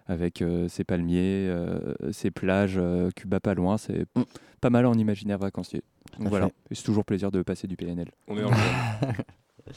avec 0.07 0.41
euh, 0.41 0.67
ses 0.69 0.83
palmiers, 0.83 1.47
euh, 1.49 1.93
ses 2.11 2.31
plages, 2.31 2.77
euh, 2.77 3.09
Cuba 3.15 3.39
pas 3.39 3.53
loin, 3.53 3.77
c'est 3.77 4.05
Mm. 4.15 4.23
pas 4.61 4.69
mal 4.69 4.85
en 4.85 4.93
imaginaire 4.95 5.37
vacancier. 5.37 5.83
Donc 6.19 6.29
voilà, 6.29 6.49
c'est 6.71 6.83
toujours 6.83 7.05
plaisir 7.05 7.31
de 7.31 7.41
passer 7.43 7.67
du 7.67 7.75
PNL. 7.77 8.09
On 8.27 8.35
est 8.37 8.41
le 9.67 9.73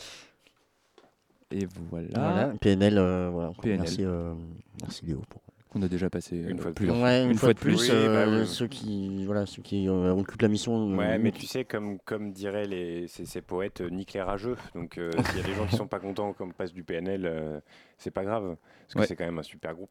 Et 1.52 1.66
voilà, 1.90 2.06
Voilà, 2.14 2.52
PNL, 2.60 2.98
euh, 2.98 3.30
voilà. 3.30 3.52
PNL. 3.62 3.78
Merci, 3.80 4.04
euh, 4.04 4.34
merci 4.80 5.04
Léo. 5.06 5.22
Pour... 5.28 5.40
qu'on 5.68 5.82
a 5.82 5.88
déjà 5.88 6.08
passé 6.10 6.36
Une 6.36 6.58
euh, 6.58 6.62
fois 6.62 6.70
de 6.70 6.74
plusieurs 6.76 7.00
Ouais, 7.00 7.24
une, 7.24 7.34
fois, 7.36 7.52
de 7.54 7.58
plus, 7.58 7.80
Oui, 7.82 7.88
euh, 7.90 8.26
bah 8.26 8.30
oui. 8.40 8.46
ceux 8.46 8.66
qui, 8.68 9.24
voilà, 9.26 9.46
ceux 9.46 9.62
qui 9.62 9.88
euh, 9.88 10.12
occupent 10.14 10.42
la 10.42 10.48
mission. 10.48 10.96
Ouais, 10.96 11.14
euh, 11.14 11.18
mais 11.20 11.30
tu 11.32 11.46
sais, 11.46 11.64
comme, 11.64 11.98
comme 12.00 12.32
diraient 12.32 12.66
les, 12.66 13.06
ces, 13.08 13.24
ces 13.26 13.40
poètes, 13.42 13.80
euh, 13.80 13.90
nique 13.90 14.12
les 14.14 14.22
rageux. 14.22 14.56
Donc, 14.74 14.98
euh, 14.98 15.10
s'il 15.30 15.38
y 15.38 15.40
a 15.42 15.46
des 15.46 15.54
gens 15.54 15.66
qui 15.66 15.76
sont 15.76 15.86
pas 15.86 16.00
contents 16.00 16.32
qu'on 16.32 16.50
passe 16.50 16.72
du 16.72 16.84
PNL, 16.84 17.22
euh, 17.26 17.60
c'est 17.98 18.10
pas 18.10 18.24
grave. 18.24 18.56
Parce 18.82 18.94
que 18.94 18.98
Ouais. 19.00 19.06
c'est 19.06 19.16
quand 19.16 19.24
même 19.26 19.38
un 19.38 19.42
super 19.42 19.74
groupe. 19.74 19.90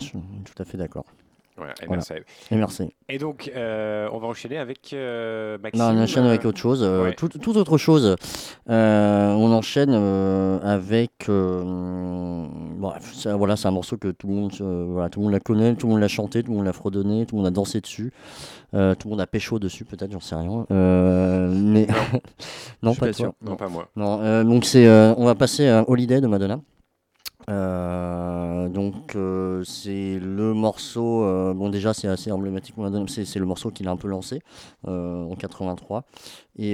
je 0.00 0.04
suis 0.04 0.18
tout 0.44 0.62
à 0.62 0.64
fait 0.64 0.76
d'accord. 0.78 1.06
Voilà, 1.56 1.72
et, 1.82 1.86
Voilà. 1.86 2.02
merci. 2.50 2.94
Et 3.08 3.18
donc, 3.18 3.50
euh, 3.54 4.08
on 4.12 4.18
va 4.18 4.26
enchaîner 4.26 4.58
avec 4.58 4.92
euh, 4.92 5.56
Maxime. 5.62 5.80
Non, 5.80 5.98
on 5.98 6.02
enchaîne 6.02 6.26
avec 6.26 6.44
euh, 6.44 6.48
autre 6.48 6.58
chose, 6.58 6.82
euh, 6.82 7.04
ouais. 7.04 7.14
tout, 7.14 7.28
tout 7.28 7.56
autre 7.56 7.78
chose. 7.78 8.16
On 8.66 9.52
enchaîne 9.52 9.94
avec. 10.62 11.12
bref, 11.28 13.14
ça, 13.14 13.36
voilà, 13.36 13.56
c'est 13.56 13.68
un 13.68 13.70
morceau 13.70 13.96
que 13.96 14.08
tout 14.08 14.26
le 14.26 14.34
monde, 14.34 14.52
voilà, 14.90 15.08
tout 15.08 15.20
le 15.20 15.24
monde 15.24 15.32
la 15.32 15.40
connaît, 15.40 15.74
tout 15.76 15.86
le 15.86 15.92
monde 15.94 16.02
l'a 16.02 16.08
chanté, 16.08 16.42
tout 16.42 16.50
le 16.50 16.56
monde 16.58 16.66
l'a 16.66 16.74
fredonné, 16.74 17.24
tout 17.24 17.36
le 17.36 17.42
monde 17.42 17.48
a 17.48 17.50
dansé 17.50 17.80
dessus, 17.80 18.12
tout 18.72 18.78
le 18.78 19.08
monde 19.08 19.20
a 19.20 19.26
pécho 19.26 19.58
dessus, 19.58 19.86
peut-être, 19.86 20.12
j'en 20.12 20.20
sais 20.20 20.34
rien. 20.34 20.66
Mais 20.68 21.86
non, 22.82 22.92
suis 22.92 23.00
pas 23.00 23.06
pas 23.06 23.12
toi. 23.12 23.34
Non, 23.40 23.56
pas 23.56 23.68
moi. 23.68 23.88
Non, 23.96 24.44
donc 24.44 24.66
c'est, 24.66 24.86
on 24.88 25.24
va 25.24 25.34
passer 25.34 25.68
à 25.68 25.88
Holiday 25.88 26.20
de 26.20 26.26
Madonna. 26.26 26.60
Euh, 27.48 28.68
donc 28.68 29.14
euh, 29.14 29.62
c'est 29.62 30.18
le 30.18 30.52
morceau, 30.52 31.22
euh, 31.24 31.54
bon 31.54 31.68
déjà 31.68 31.94
c'est 31.94 32.08
assez 32.08 32.32
emblématique, 32.32 32.74
c'est 33.08 33.38
le 33.38 33.46
morceau 33.46 33.70
qu'il 33.70 33.86
a 33.86 33.92
un 33.92 33.96
peu 33.96 34.08
lancé 34.08 34.40
en 34.84 35.34
83. 35.38 36.04
Et, 36.58 36.72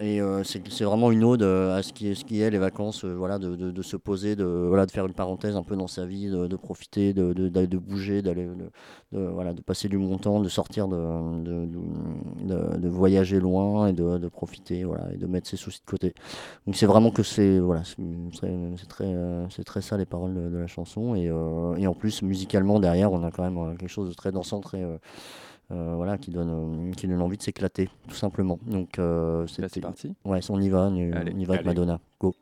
et 0.00 0.20
c'est 0.44 0.84
vraiment 0.84 1.10
une 1.10 1.22
ode 1.24 1.42
à 1.42 1.82
ce 1.82 1.92
qui 1.92 2.08
est, 2.08 2.14
ce 2.14 2.24
qui 2.24 2.40
est 2.40 2.50
les 2.50 2.58
vacances, 2.58 3.04
voilà, 3.04 3.38
de, 3.38 3.54
de- 3.56 3.82
se 3.82 3.96
poser, 3.98 4.34
de, 4.36 4.44
voilà, 4.44 4.86
de 4.86 4.90
faire 4.90 5.04
une 5.06 5.12
parenthèse 5.12 5.54
un 5.56 5.62
peu 5.62 5.76
dans 5.76 5.86
sa 5.86 6.06
vie, 6.06 6.28
de, 6.30 6.56
profiter, 6.56 7.12
de, 7.12 7.32
de, 7.34 7.78
bouger, 7.78 8.22
d'aller, 8.22 8.48
voilà, 9.12 9.52
de 9.52 9.60
passer 9.60 9.88
du 9.88 9.98
bon 9.98 10.16
temps, 10.18 10.40
de 10.40 10.48
sortir, 10.48 10.88
de, 10.88 12.88
voyager 12.88 13.40
loin 13.40 13.88
et 13.88 13.92
de, 13.92 14.18
de 14.18 14.28
profiter, 14.28 14.84
voilà, 14.84 15.12
et 15.12 15.16
de 15.16 15.26
mettre 15.26 15.48
ses 15.48 15.56
soucis 15.56 15.80
de 15.80 15.90
côté. 15.90 16.14
Donc 16.66 16.76
c'est 16.76 16.86
vraiment 16.86 17.10
que 17.10 17.22
c'est, 17.22 17.58
voilà, 17.58 17.82
c'est 17.84 18.88
très, 18.88 19.14
c'est 19.50 19.64
très, 19.64 19.80
ça 19.80 19.96
les 19.96 20.06
paroles 20.06 20.34
de, 20.34 20.48
de 20.48 20.56
la 20.58 20.66
chanson. 20.66 21.14
Et, 21.14 21.28
euh, 21.28 21.74
et 21.76 21.86
en 21.86 21.94
plus 21.94 22.22
musicalement 22.22 22.80
derrière, 22.80 23.12
on 23.12 23.22
a 23.24 23.30
quand 23.30 23.42
même 23.42 23.58
euh, 23.58 23.74
quelque 23.76 23.88
chose 23.90 24.08
de 24.08 24.14
très 24.14 24.32
dansant, 24.32 24.60
très 24.60 24.82
euh, 24.82 25.94
voilà, 25.96 26.18
qui 26.18 26.30
donne, 26.30 26.50
euh, 26.90 26.92
qui 26.92 27.06
donne 27.08 27.22
envie 27.22 27.36
de 27.38 27.42
s'éclater, 27.42 27.88
tout 28.08 28.14
simplement. 28.14 28.58
Donc 28.66 28.98
euh, 28.98 29.46
Bah, 29.58 29.66
c'est 29.68 29.80
parti. 29.80 30.14
Ouais, 30.24 30.40
on 30.50 30.60
y 30.60 30.68
va, 30.68 30.88
on 30.90 30.94
y, 30.94 31.10
Allez. 31.12 31.32
on 31.34 31.38
y 31.38 31.44
va 31.44 31.54
avec. 31.54 31.66
Madonna. 31.66 32.00
Go. 32.20 32.34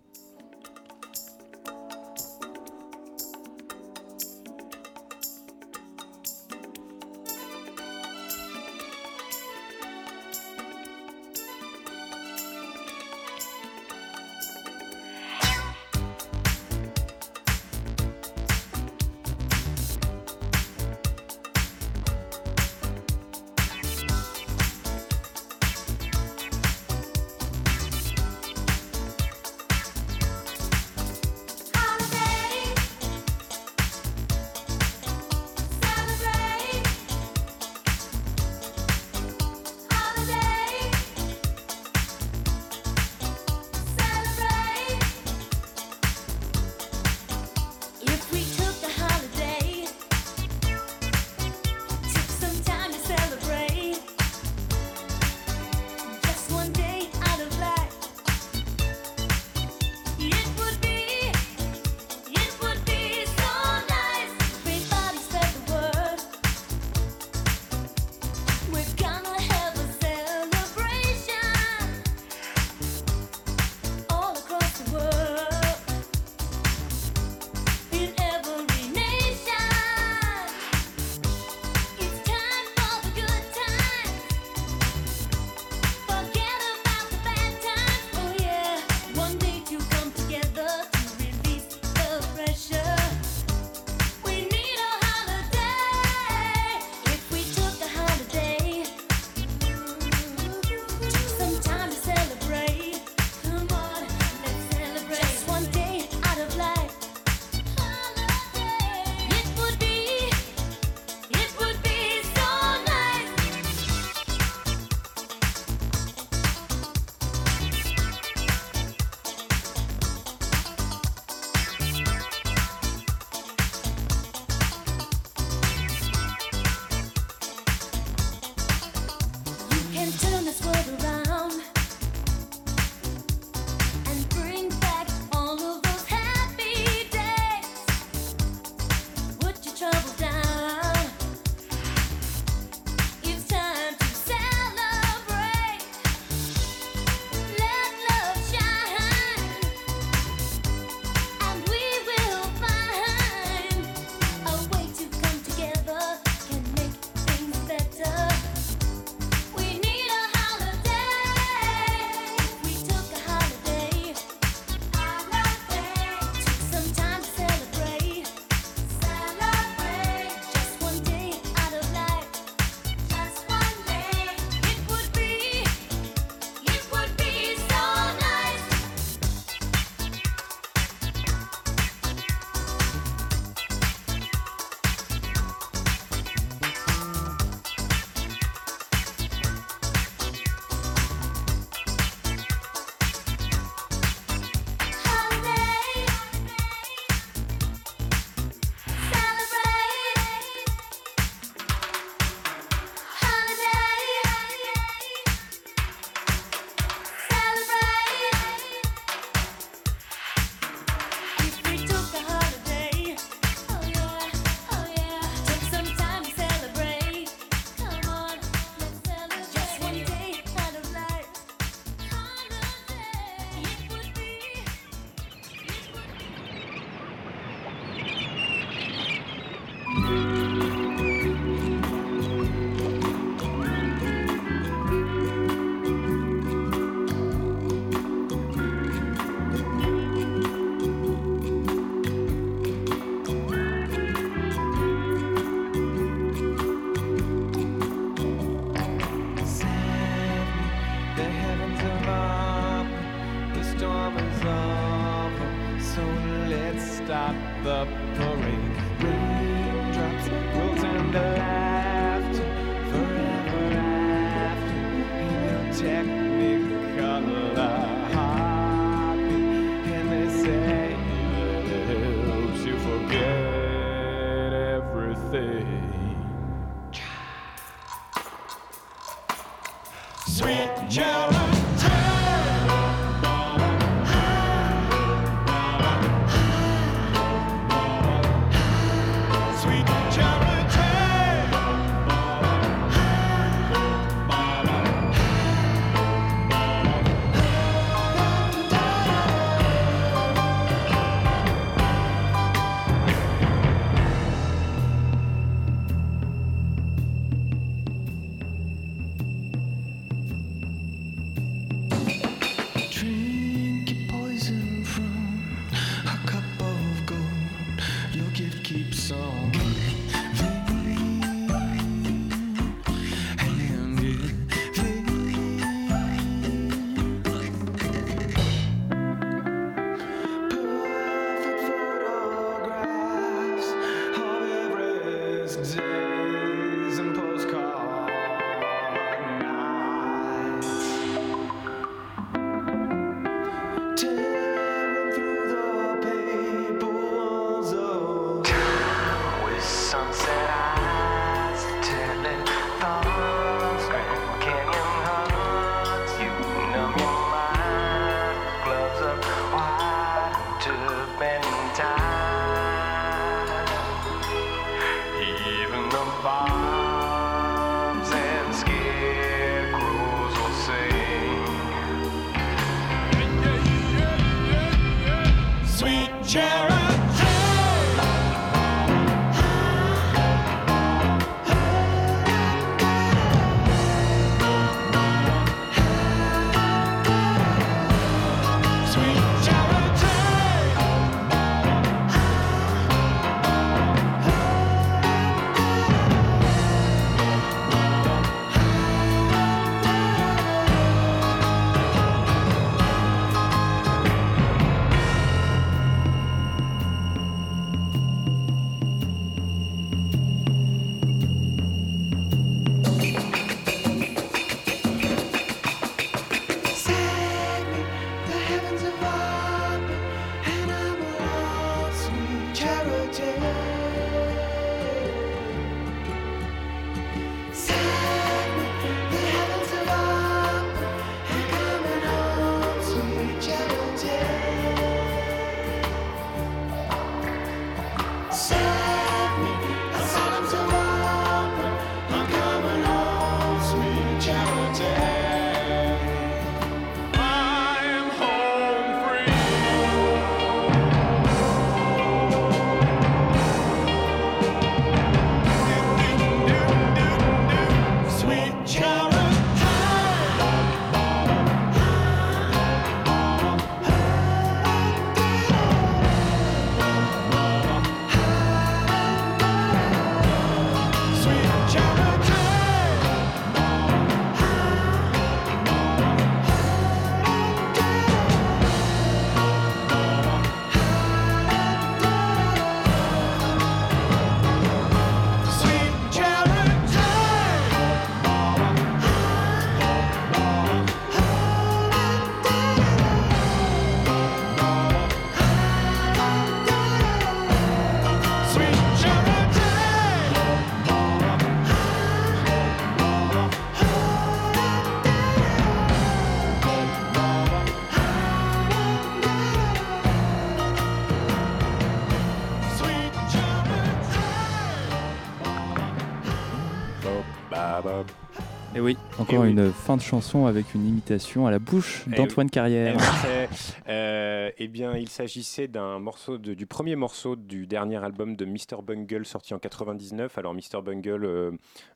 Encore 519.32 519.44
oui. 519.44 519.50
une 519.52 519.72
fin 519.72 519.96
de 519.96 520.02
chanson 520.02 520.46
avec 520.46 520.74
une 520.74 520.86
imitation 520.86 521.46
à 521.46 521.50
la 521.50 521.58
bouche 521.58 522.04
Eh 522.12 522.16
d'Antoine 522.16 522.46
oui. 522.46 522.50
Carrière. 522.50 522.96
Eh 523.26 523.48
euh, 523.88 524.50
eh 524.58 524.68
bien, 524.68 524.96
il 524.96 525.08
s'agissait 525.08 525.68
d'un 525.68 525.98
morceau 525.98 526.38
de- 526.38 526.54
du 526.54 526.66
premier 526.66 526.96
morceau 526.96 527.36
du 527.36 527.66
dernier 527.66 527.96
album 528.02 528.36
de 528.36 528.44
Mr 528.44 528.82
Bungle 528.82 529.24
sorti 529.26 529.54
en 529.54 529.58
99. 529.58 530.38
Alors 530.38 530.54
Mr 530.54 530.82
Bungle, 530.84 531.24
euh, 531.24 531.50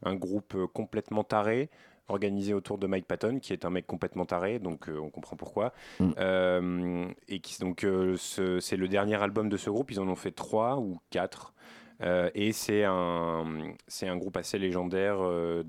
un 0.04 0.14
groupe 0.14 0.54
euh, 0.54 0.66
complètement 0.66 1.24
taré 1.24 1.70
organisé 2.08 2.54
autour 2.54 2.78
de 2.78 2.86
Mike 2.86 3.06
Patton, 3.08 3.40
qui 3.40 3.52
est 3.52 3.64
un 3.64 3.70
mec 3.70 3.84
complètement 3.84 4.24
taré, 4.26 4.60
donc 4.60 4.88
euh, 4.88 4.96
on 5.02 5.10
comprend 5.10 5.34
pourquoi. 5.34 5.72
Mm. 5.98 6.10
Euh, 6.18 7.06
et 7.26 7.40
qui 7.40 7.58
donc 7.60 7.82
euh, 7.82 8.14
ce- 8.16 8.60
c'est 8.60 8.76
le 8.76 8.86
dernier 8.86 9.20
album 9.20 9.48
de 9.48 9.56
ce 9.56 9.70
groupe. 9.70 9.90
Ils 9.90 9.98
en 9.98 10.06
ont 10.08 10.14
fait 10.14 10.30
trois 10.30 10.76
ou 10.78 10.98
quatre. 11.10 11.52
Euh, 12.02 12.28
et 12.34 12.52
c'est 12.52 12.84
un, 12.84 13.44
c'est 13.88 14.06
un 14.06 14.16
groupe 14.18 14.36
assez 14.36 14.58
légendaire 14.58 15.16
euh, 15.20 15.62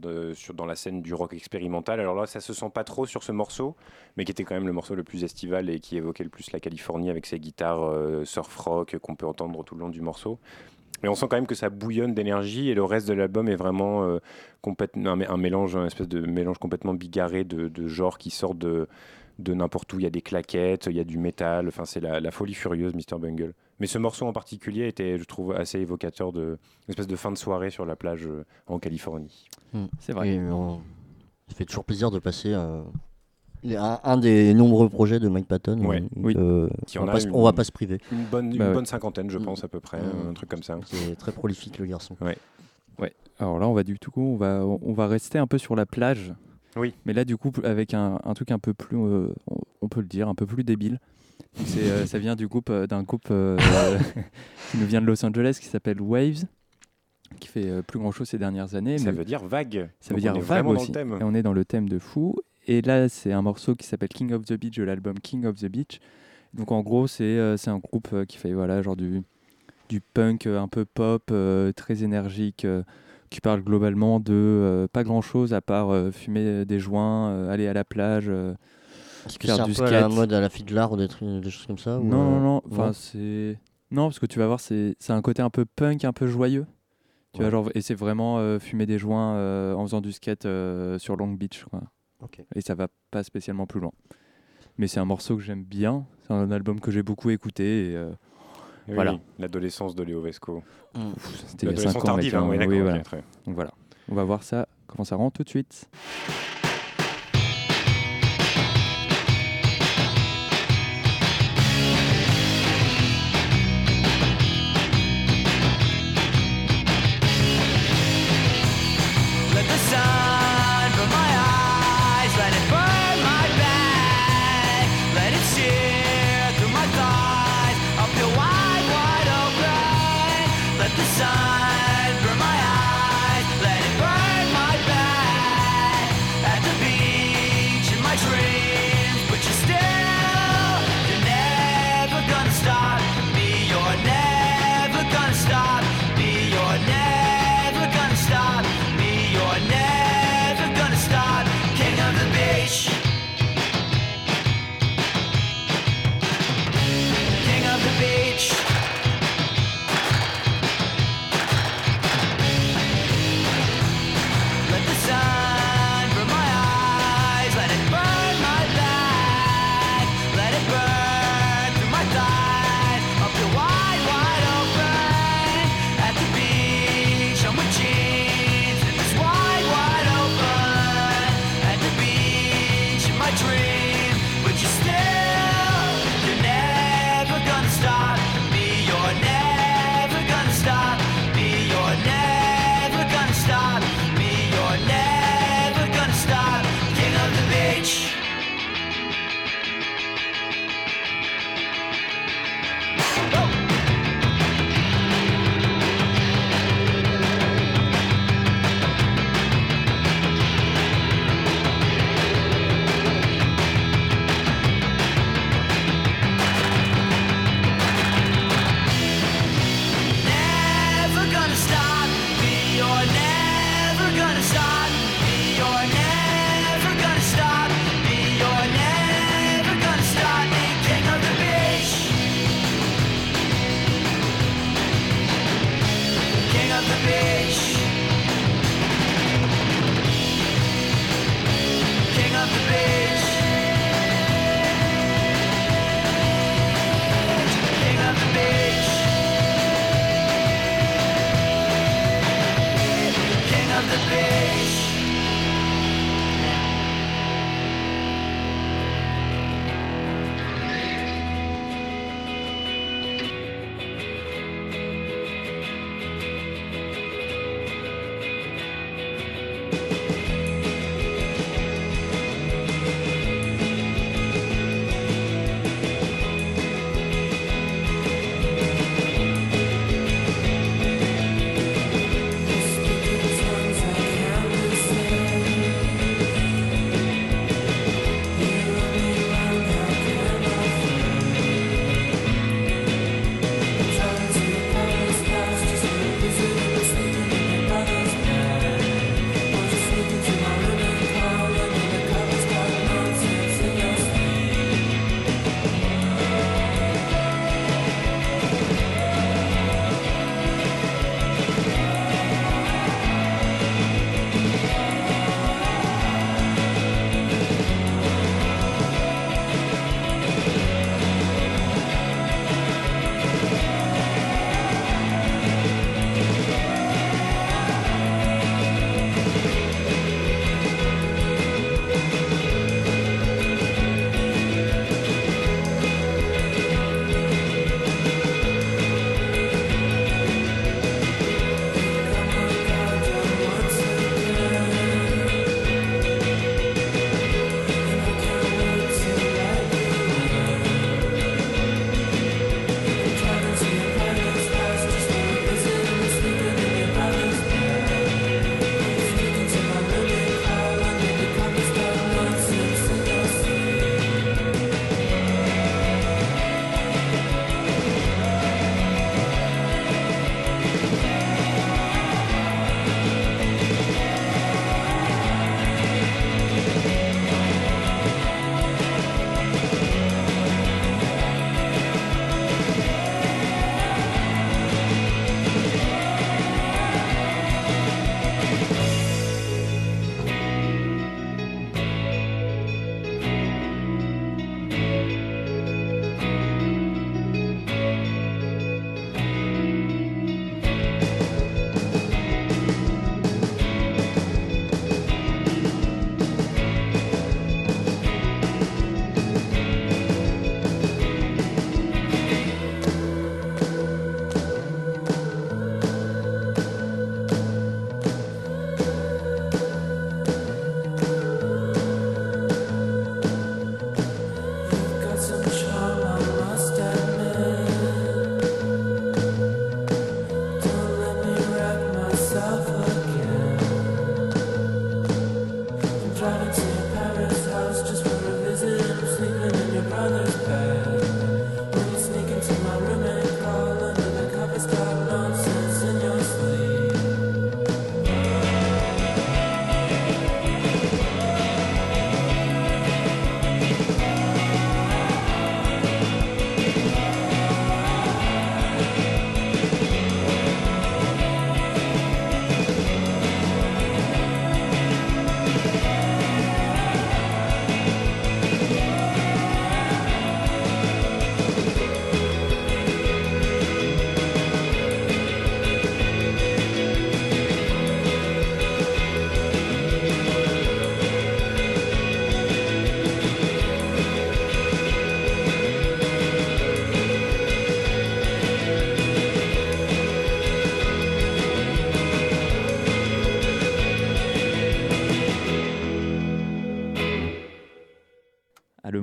dans 0.53 0.65
la 0.65 0.75
scène 0.75 1.01
du 1.01 1.13
rock 1.13 1.33
expérimental. 1.33 1.99
Alors 2.01 2.15
là, 2.15 2.25
ça 2.25 2.41
se 2.41 2.53
sent 2.53 2.69
pas 2.73 2.83
trop 2.83 3.05
sur 3.05 3.23
ce 3.23 3.31
morceau, 3.31 3.75
mais 4.17 4.25
qui 4.25 4.31
était 4.31 4.43
quand 4.43 4.55
même 4.55 4.67
le 4.67 4.73
morceau 4.73 4.93
le 4.95 5.03
plus 5.03 5.23
estival 5.23 5.69
et 5.69 5.79
qui 5.79 5.95
évoquait 5.95 6.25
le 6.25 6.29
plus 6.29 6.51
la 6.51 6.59
Californie 6.59 7.09
avec 7.09 7.25
ses 7.25 7.39
guitares 7.39 7.81
euh, 7.83 8.25
surf 8.25 8.55
rock 8.57 8.97
qu'on 8.97 9.15
peut 9.15 9.25
entendre 9.25 9.63
tout 9.63 9.75
le 9.75 9.81
long 9.81 9.89
du 9.89 10.01
morceau. 10.01 10.37
Et 11.03 11.07
on 11.07 11.15
sent 11.15 11.27
quand 11.29 11.37
même 11.37 11.47
que 11.47 11.55
ça 11.55 11.69
bouillonne 11.69 12.13
d'énergie 12.13 12.69
et 12.69 12.73
le 12.73 12.83
reste 12.83 13.07
de 13.07 13.13
l'album 13.13 13.47
est 13.47 13.55
vraiment 13.55 14.03
un, 14.03 14.19
mé- 14.65 15.29
un 15.29 15.37
mélange, 15.37 15.75
un 15.75 15.85
espèce 15.85 16.07
de 16.07 16.21
mélange 16.21 16.57
complètement 16.57 16.95
bigarré 16.95 17.43
de, 17.43 17.67
de 17.67 17.87
genres 17.87 18.17
qui 18.17 18.31
sortent 18.31 18.57
de, 18.57 18.87
de 19.37 19.53
n'importe 19.53 19.93
où. 19.93 19.99
Il 19.99 20.03
y 20.03 20.07
a 20.07 20.09
des 20.09 20.23
claquettes, 20.23 20.87
il 20.87 20.97
y 20.97 20.99
a 20.99 21.03
du 21.03 21.19
métal, 21.19 21.67
enfin 21.67 21.85
c'est 21.85 21.99
la, 21.99 22.19
la 22.19 22.31
folie 22.31 22.55
furieuse, 22.55 22.95
Mr. 22.95 23.19
Bungle. 23.19 23.53
Mais 23.79 23.87
ce 23.87 23.97
morceau 23.97 24.25
en 24.25 24.33
particulier 24.33 24.87
était, 24.87 25.17
je 25.17 25.23
trouve, 25.25 25.53
assez 25.53 25.79
évocateur 25.79 26.31
de 26.33 26.57
une 26.87 26.89
espèce 26.89 27.07
de 27.07 27.15
fin 27.15 27.31
de 27.31 27.37
soirée 27.37 27.69
sur 27.69 27.85
la 27.85 27.95
plage 27.95 28.25
euh, 28.25 28.43
en 28.67 28.79
Californie. 28.79 29.47
C'est 29.99 30.13
vrai. 30.13 30.29
Et 30.33 30.39
on- 30.39 30.81
ça 31.47 31.55
fait 31.55 31.65
toujours 31.65 31.83
plaisir 31.85 32.09
de 32.11 32.19
passer 32.19 32.53
euh, 32.53 32.81
un, 33.65 33.99
un 34.03 34.17
des 34.17 34.53
nombreux 34.53 34.89
projets 34.89 35.19
de 35.19 35.27
Mike 35.29 35.47
Patton. 35.47 35.79
Ouais. 35.85 36.01
euh, 36.01 36.07
Oui. 36.17 36.33
euh, 36.37 36.67
Qui 36.87 36.97
on, 36.99 37.03
en 37.03 37.05
va 37.05 37.11
a 37.11 37.15
pas, 37.15 37.19
se- 37.21 37.27
une- 37.27 37.35
on 37.35 37.43
va 37.43 37.53
pas 37.53 37.63
se 37.63 37.71
priver. 37.71 37.99
Une 38.11 38.25
bonne, 38.25 38.51
une 38.51 38.57
Bah 38.57 38.67
ouais. 38.69 38.73
bonne 38.73 38.85
cinquantaine, 38.85 39.29
je 39.29 39.37
pense, 39.37 39.63
à 39.63 39.67
peu 39.67 39.79
près, 39.79 40.01
Mm. 40.01 40.29
un 40.29 40.33
truc 40.33 40.49
comme 40.49 40.63
ça. 40.63 40.79
C'est 40.85 41.15
très 41.15 41.31
prolifique 41.31 41.77
le 41.77 41.85
garçon. 41.85 42.15
Alors 43.39 43.59
là, 43.59 43.67
on 43.67 43.73
va 43.73 43.83
du 43.83 43.99
tout, 43.99 44.11
on 44.15 44.35
va, 44.35 44.65
on 44.65 44.93
va 44.93 45.05
rester 45.07 45.37
un 45.37 45.45
peu 45.45 45.59
sur 45.59 45.75
la 45.75 45.85
plage. 45.85 46.33
Oui. 46.75 46.95
Mais 47.05 47.13
là, 47.13 47.23
du 47.23 47.37
coup, 47.37 47.51
avec 47.63 47.93
un, 47.93 48.19
un 48.23 48.33
truc 48.33 48.49
un 48.49 48.57
peu 48.57 48.73
plus, 48.73 48.97
euh, 48.97 49.27
on 49.81 49.87
peut 49.87 49.99
le 50.01 50.07
dire, 50.07 50.27
un 50.27 50.33
peu 50.33 50.47
plus 50.47 50.63
débile. 50.63 50.99
Euh, 51.77 52.05
ça 52.05 52.19
vient 52.19 52.35
du 52.35 52.47
groupe, 52.47 52.69
euh, 52.69 52.87
d'un 52.87 53.03
groupe 53.03 53.27
euh, 53.31 53.57
qui 54.71 54.77
nous 54.77 54.85
vient 54.85 55.01
de 55.01 55.05
Los 55.05 55.23
Angeles 55.25 55.57
qui 55.59 55.67
s'appelle 55.67 56.01
Waves, 56.01 56.45
qui 57.39 57.47
fait 57.47 57.81
plus 57.83 57.99
grand 57.99 58.11
chose 58.11 58.29
ces 58.29 58.37
dernières 58.37 58.75
années. 58.75 58.97
Ça 58.97 59.11
mais 59.11 59.19
veut 59.19 59.25
dire 59.25 59.45
vague. 59.45 59.89
ça 59.99 60.13
veut 60.13 60.19
on 60.19 60.21
dire 60.21 60.35
est 60.35 60.39
vague 60.39 60.65
dans 60.65 60.71
aussi. 60.71 60.87
le 60.87 60.93
thème. 60.93 61.17
Et 61.19 61.23
on 61.23 61.33
est 61.33 61.43
dans 61.43 61.53
le 61.53 61.65
thème 61.65 61.89
de 61.89 61.99
fou. 61.99 62.35
Et 62.67 62.81
là, 62.81 63.09
c'est 63.09 63.31
un 63.31 63.41
morceau 63.41 63.75
qui 63.75 63.87
s'appelle 63.87 64.09
King 64.09 64.33
of 64.33 64.45
the 64.45 64.53
Beach 64.53 64.77
de 64.77 64.83
l'album 64.83 65.19
King 65.19 65.45
of 65.45 65.55
the 65.57 65.67
Beach. 65.67 65.99
Donc 66.53 66.71
en 66.71 66.81
gros, 66.81 67.07
c'est 67.07 67.39
un 67.39 67.77
groupe 67.77 68.25
qui 68.27 68.37
fait 68.37 68.53
voilà, 68.53 68.81
genre 68.81 68.95
du, 68.95 69.21
du 69.89 70.01
punk 70.01 70.47
un 70.47 70.67
peu 70.67 70.85
pop, 70.85 71.31
très 71.75 72.03
énergique, 72.03 72.65
qui 73.29 73.41
parle 73.41 73.61
globalement 73.61 74.19
de 74.19 74.87
pas 74.91 75.03
grand 75.03 75.21
chose 75.21 75.53
à 75.53 75.61
part 75.61 75.93
fumer 76.13 76.65
des 76.65 76.79
joints, 76.79 77.47
aller 77.49 77.67
à 77.67 77.73
la 77.73 77.83
plage. 77.83 78.31
Euh, 79.27 79.29
Est-ce 79.29 79.39
que 79.39 79.47
c'est 79.47 79.59
un 79.59 79.65
du 79.65 79.73
peu 79.73 79.83
à 79.85 79.91
la 79.91 79.99
skate. 80.03 80.13
mode 80.13 80.33
à 80.33 80.41
la 80.41 80.49
Fidlar 80.49 80.91
ou 80.91 80.97
des, 80.97 81.07
trucs, 81.07 81.27
des 81.41 81.49
choses 81.49 81.65
comme 81.67 81.77
ça 81.77 81.99
ou, 81.99 82.03
Non, 82.03 82.21
euh, 82.21 82.29
non, 82.31 82.39
non. 82.41 82.61
Enfin, 82.71 82.93
c'est. 82.93 83.57
Non, 83.91 84.07
parce 84.07 84.19
que 84.19 84.25
tu 84.25 84.39
vas 84.39 84.47
voir, 84.47 84.59
c'est 84.59 84.95
c'est 84.99 85.13
un 85.13 85.21
côté 85.21 85.41
un 85.41 85.49
peu 85.49 85.65
punk, 85.65 86.03
un 86.05 86.13
peu 86.13 86.27
joyeux. 86.27 86.65
Tu 87.33 87.37
vois, 87.39 87.45
Ouais. 87.47 87.51
genre, 87.51 87.69
et 87.75 87.81
c'est 87.81 87.93
vraiment 87.93 88.39
euh, 88.39 88.57
fumer 88.59 88.85
des 88.85 88.97
joints 88.97 89.35
euh, 89.35 89.73
en 89.75 89.83
faisant 89.85 90.01
du 90.01 90.11
skate 90.11 90.45
euh, 90.45 90.97
sur 90.97 91.15
Long 91.17 91.27
Beach. 91.31 91.65
Quoi. 91.69 91.81
Et 92.55 92.61
ça 92.61 92.73
va 92.73 92.87
pas 93.11 93.23
spécialement 93.23 93.67
plus 93.67 93.79
loin. 93.79 93.91
Mais 94.77 94.87
c'est 94.87 94.99
un 94.99 95.05
morceau 95.05 95.35
que 95.37 95.43
j'aime 95.43 95.63
bien. 95.63 96.05
C'est 96.25 96.33
un 96.33 96.51
album 96.51 96.79
que 96.79 96.89
j'ai 96.91 97.03
beaucoup 97.03 97.29
écouté. 97.29 97.91
Et, 97.91 97.95
euh, 97.95 98.11
Oui, 98.87 98.95
Voilà. 98.95 99.13
oui, 99.13 99.19
L'adolescence 99.39 99.93
de 99.95 100.03
Léo 100.03 100.21
Vesco. 100.21 100.63
c'était 101.47 101.67
il 101.67 101.71
y 101.71 101.73
a 101.73 101.77
5 101.77 101.85
L'adolescence 101.85 101.95
ans. 101.95 101.99
tardive, 102.05 102.35
hein, 102.35 102.43
hein. 102.51 102.65
oui, 102.67 102.79
voilà. 102.81 102.97
Donc 103.45 103.55
voilà. 103.55 103.71
On 104.09 104.15
va 104.15 104.23
voir 104.23 104.43
ça, 104.43 104.67
comment 104.87 105.03
ça 105.03 105.15
rend 105.15 105.29
tout 105.31 105.43
de 105.43 105.49
suite. 105.49 105.89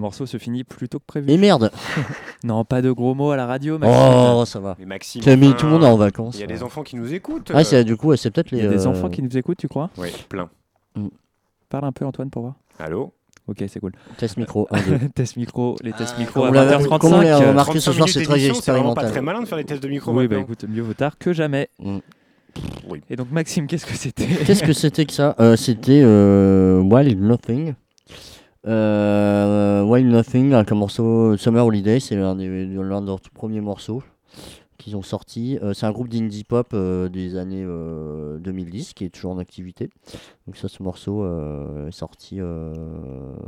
Morceau 0.05 0.27
se 0.27 0.37
finit 0.39 0.65
plus 0.65 0.89
tôt 0.89 0.99
que 0.99 1.05
prévu. 1.07 1.31
Et 1.31 1.37
merde 1.37 1.71
Non, 2.45 2.65
pas 2.65 2.83
de 2.83 2.91
gros 2.93 3.15
mots 3.15 3.31
à 3.31 3.37
la 3.37 3.47
radio, 3.47 3.79
Maxime. 3.79 4.01
Oh, 4.01 4.45
ça 4.47 4.61
va. 4.61 4.77
Mais 4.79 4.85
Maxime, 4.87 5.23
Tu 5.23 5.31
as 5.31 5.37
mis 5.37 5.55
tout 5.55 5.67
le 5.67 5.73
monde 5.73 5.85
en 5.85 5.97
vacances. 5.97 6.35
Il 6.37 6.41
y 6.41 6.45
a 6.45 6.47
des 6.47 6.63
enfants 6.63 6.83
qui 6.83 6.97
nous 6.97 7.13
écoutent. 7.13 7.51
Ah, 7.55 7.65
c'est 7.65 7.83
du 7.85 7.97
coup, 7.97 8.15
c'est 8.17 8.31
peut-être 8.31 8.51
les. 8.51 8.59
Il 8.59 8.65
y 8.65 8.67
a 8.67 8.71
des 8.71 8.87
euh, 8.87 8.91
enfants 8.91 9.09
qui 9.09 9.23
nous 9.23 9.37
écoutent, 9.37 9.59
tu 9.59 9.69
crois? 9.69 9.91
Oui, 9.99 10.09
plein. 10.29 10.49
Parle 11.69 11.87
un 11.87 11.93
peu, 11.93 12.05
Antoine, 12.05 12.31
pour 12.31 12.43
voir. 12.43 12.55
Allô? 12.79 13.13
Ok, 13.47 13.63
c'est 13.69 13.81
cool. 13.81 13.93
Test 14.17 14.37
micro, 14.39 14.67
test 15.15 15.37
micro, 15.37 15.77
les 15.83 15.93
tests 15.93 16.15
Ah, 16.17 16.21
micro 16.21 16.41
comme 16.41 16.47
à 16.47 16.51
on 16.51 16.53
l'a- 16.53 16.79
20h35. 16.79 16.99
comme 16.99 17.13
on 17.13 17.21
l'a 17.21 17.39
remarqué 17.39 17.79
ce 17.81 17.91
35 17.91 17.97
soir, 17.97 18.09
c'est 18.09 18.23
très 18.23 18.35
d'émission, 18.39 18.55
C'est 18.55 18.73
pas 18.73 18.79
expérimental. 18.79 19.11
très 19.11 19.21
malin 19.21 19.41
de 19.43 19.47
faire 19.47 19.59
les 19.59 19.65
tests 19.65 19.83
de 19.83 19.89
micro 19.89 20.13
Oui, 20.13 20.29
bah 20.29 20.37
maintenant. 20.37 20.55
écoute, 20.55 20.65
mieux 20.69 20.81
vaut 20.83 20.95
tard 20.95 21.19
que 21.19 21.33
jamais. 21.35 21.69
Mm. 21.79 21.99
Oui. 22.89 23.03
Et 23.11 23.17
donc, 23.17 23.31
Maxime, 23.33 23.67
qu'est-ce 23.67 23.85
que 23.85 23.95
c'était? 23.97 24.27
Qu'est-ce 24.27 24.63
que 24.63 24.73
c'était 24.73 25.05
que 25.05 25.13
ça? 25.13 25.35
Euh, 25.41 25.57
C'était 25.57 26.01
euh, 26.05 26.81
Wild 26.81 27.21
Nothing. 27.21 27.75
Euh, 28.67 29.83
Wild 29.83 30.09
Nothing, 30.09 30.53
avec 30.55 30.73
un 30.73 30.75
morceau 30.75 31.37
Summer 31.37 31.65
Holiday, 31.65 32.01
c'est 32.01 32.17
l'un 32.17 32.35
de 32.35 32.81
leurs 32.81 33.21
tout 33.21 33.31
premiers 33.33 33.61
morceaux 33.61 34.03
qu'ils 34.79 34.97
ont 34.97 35.03
sorti. 35.03 35.59
Euh, 35.63 35.73
c'est 35.73 35.87
un 35.87 35.93
groupe 35.93 36.09
d'indie 36.09 36.45
pop 36.45 36.69
euh, 36.73 37.09
des 37.09 37.37
années 37.37 37.65
euh, 37.65 38.39
2010 38.39 38.95
qui 38.95 39.05
est 39.05 39.11
toujours 39.11 39.33
en 39.33 39.39
activité. 39.39 39.91
Donc 40.47 40.57
ça, 40.57 40.69
ce 40.69 40.83
morceau 40.83 41.23
euh, 41.25 41.89
est 41.89 41.93
sorti 41.93 42.41
euh, 42.41 42.73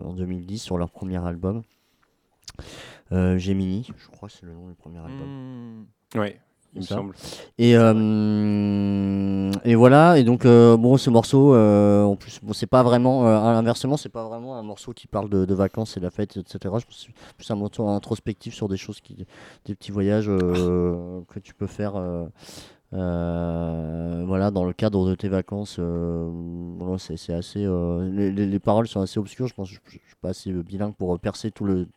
en 0.05 0.13
2010 0.13 0.59
sur 0.59 0.79
leur 0.79 0.91
premier 0.91 1.25
album. 1.25 1.63
Euh, 3.13 3.39
Gemini, 3.39 3.87
je 3.97 4.09
crois 4.09 4.29
que 4.29 4.35
c'est 4.35 4.47
le 4.47 4.53
nom 4.53 4.69
du 4.69 4.75
premier 4.75 4.99
album. 4.99 5.87
Oui, 6.15 6.35
il 6.77 6.83
me 6.83 6.87
ça. 6.87 6.97
semble. 6.97 7.17
Et, 7.59 7.77
euh, 7.77 9.53
et 9.65 9.75
voilà, 9.75 10.19
et 10.19 10.25
donc 10.25 10.45
euh, 10.47 10.77
bon, 10.77 10.97
ce 10.97 11.11
morceau, 11.11 11.55
euh, 11.55 12.03
en 12.05 12.17
plus, 12.17 12.41
bon, 12.43 12.53
c'est 12.53 12.67
pas 12.67 12.83
vraiment, 12.83 13.27
inversement, 13.27 13.97
c'est 13.97 14.09
pas 14.11 14.29
vraiment 14.29 14.57
un 14.59 14.63
morceau 14.63 14.93
qui 14.93 15.07
parle 15.09 15.29
de, 15.31 15.45
de 15.45 15.55
vacances 15.55 15.97
et 15.97 16.01
de 16.01 16.05
la 16.05 16.11
fête, 16.11 16.37
etc. 16.37 16.59
Je 16.63 16.69
pense 16.69 16.85
que 16.85 16.95
c'est 16.95 17.35
plus 17.37 17.51
un 17.51 17.57
morceau 17.57 17.89
introspectif 17.89 18.55
sur 18.55 18.69
des 18.69 18.77
choses 18.77 19.01
qui, 19.01 19.27
des 19.65 19.75
petits 19.75 19.93
voyages 19.93 20.27
que 20.27 21.39
tu 21.43 21.55
peux 21.55 21.67
faire. 21.67 21.95
euh, 22.93 24.25
voilà, 24.27 24.51
dans 24.51 24.65
le 24.65 24.73
cadre 24.73 25.09
de 25.09 25.15
tes 25.15 25.29
vacances, 25.29 25.77
euh, 25.79 26.31
voilà, 26.79 26.99
c'est 26.99 27.33
assez. 27.35 27.65
euh, 27.65 28.09
les 28.11 28.59
paroles 28.61 28.89
sont 28.89 29.01
assez 29.01 29.19
obscures. 29.19 29.49
Je 29.49 29.55
pense, 29.55 29.71
que 29.71 29.75
je, 29.75 29.81
je 29.91 30.07
suis 30.07 30.17
pas 30.21 30.31
assez 30.31 30.53
bilingue 30.53 30.95
pour 30.95 31.19
percer 31.19 31.51
tout 31.51 31.65
le 31.65 31.89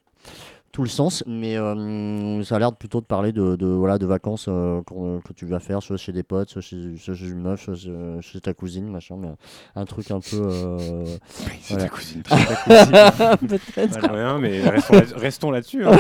tout 0.72 0.84
le 0.84 0.90
sens, 0.90 1.24
mais 1.28 1.58
euh, 1.58 2.44
ça 2.44 2.56
a 2.56 2.60
l'air 2.60 2.74
plutôt 2.76 3.02
de 3.02 3.06
parler 3.06 3.32
de, 3.32 3.56
de, 3.56 3.66
voilà, 3.68 3.98
de 3.98 4.06
vacances 4.06 4.46
euh, 4.48 4.82
qu'on- 4.84 5.20
que 5.20 5.34
tu 5.34 5.46
vas 5.46 5.60
faire, 5.60 5.82
soit 5.82 5.98
chez 5.98 6.12
des 6.12 6.24
potes, 6.24 6.50
soit 6.50 6.62
chez, 6.62 6.96
soit 6.98 7.16
chez 7.16 7.28
une 7.30 7.42
meuf, 7.42 7.64
soit 7.64 7.76
chez, 7.76 7.92
chez 8.22 8.40
ta 8.40 8.54
cousine, 8.54 8.88
machin, 8.90 9.16
mais 9.20 9.30
un 9.76 9.86
truc 9.86 10.12
un 10.12 10.20
peu. 10.20 10.42
euh, 10.42 11.06
C'est 11.62 11.74
voilà. 11.74 11.84
ta 11.84 11.90
cousine. 11.90 12.24
c'est 12.28 12.46
ta 12.46 13.12
cousine. 13.42 13.48
Peut-être. 13.50 14.00
Voilà, 14.10 14.38
mais 14.38 14.62
restons, 14.70 14.94
là- 14.94 15.02
restons 15.16 15.52
là-dessus. 15.52 15.86
hein, 15.86 15.92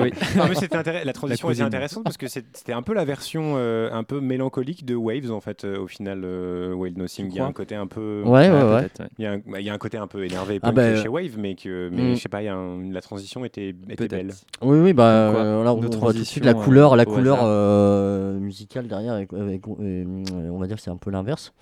oui. 0.00 0.12
Non, 0.36 0.44
mais 0.48 1.04
La 1.04 1.12
transition 1.12 1.50
était 1.50 1.62
intéressante 1.62 2.04
parce 2.04 2.16
que 2.16 2.26
c'était 2.28 2.72
un 2.72 2.82
peu 2.82 2.94
la 2.94 3.04
version 3.04 3.54
euh, 3.56 3.90
un 3.92 4.02
peu 4.04 4.20
mélancolique 4.20 4.84
de 4.84 4.94
Waves 4.94 5.30
en 5.30 5.40
fait. 5.40 5.64
euh, 5.64 5.78
au 5.78 5.86
final, 5.86 6.22
euh, 6.24 6.72
Wild 6.74 6.98
Nothing, 6.98 7.28
il 7.30 7.36
y 7.36 7.40
a 7.40 7.46
un 7.46 7.52
côté 7.52 7.74
un 7.74 7.86
peu. 7.86 8.22
Ouais, 8.24 8.50
ouais, 8.50 8.62
ouais. 8.62 8.88
Il 9.18 9.22
y, 9.24 9.26
a 9.26 9.32
un, 9.32 9.38
bah, 9.38 9.60
il 9.60 9.66
y 9.66 9.70
a 9.70 9.74
un 9.74 9.78
côté 9.78 9.96
un 9.98 10.06
peu 10.06 10.24
énervé 10.24 10.58
Ah 10.62 10.72
bah, 10.72 10.96
chez 11.00 11.08
Wave, 11.08 11.36
mais 11.38 11.54
que, 11.54 11.88
mais 11.92 12.02
mm. 12.12 12.14
je 12.16 12.20
sais 12.20 12.28
pas, 12.28 12.42
il 12.42 12.46
y 12.46 12.48
a 12.48 12.54
un- 12.54 12.90
la 12.90 13.00
transition 13.00 13.44
était, 13.44 13.74
était 13.92 14.08
Peut-être. 14.08 14.26
belle. 14.26 14.34
Oui, 14.62 14.78
oui, 14.78 14.92
bah 14.92 15.30
quoi, 15.32 15.40
euh, 15.42 15.64
là 15.64 15.72
on, 15.74 15.78
on 15.84 15.98
voit 15.98 16.12
tout 16.12 16.18
de 16.20 16.24
suite 16.24 16.44
la 16.44 16.54
couleur, 16.54 16.96
la 16.96 17.02
euh, 17.02 17.06
couleur 17.06 17.38
euh, 17.42 18.38
musicale 18.38 18.86
derrière, 18.88 19.16
et, 19.18 19.28
on 19.32 20.58
va 20.58 20.66
dire 20.66 20.76
que 20.76 20.82
c'est 20.82 20.90
un 20.90 20.96
peu 20.96 21.10
l'inverse, 21.10 21.52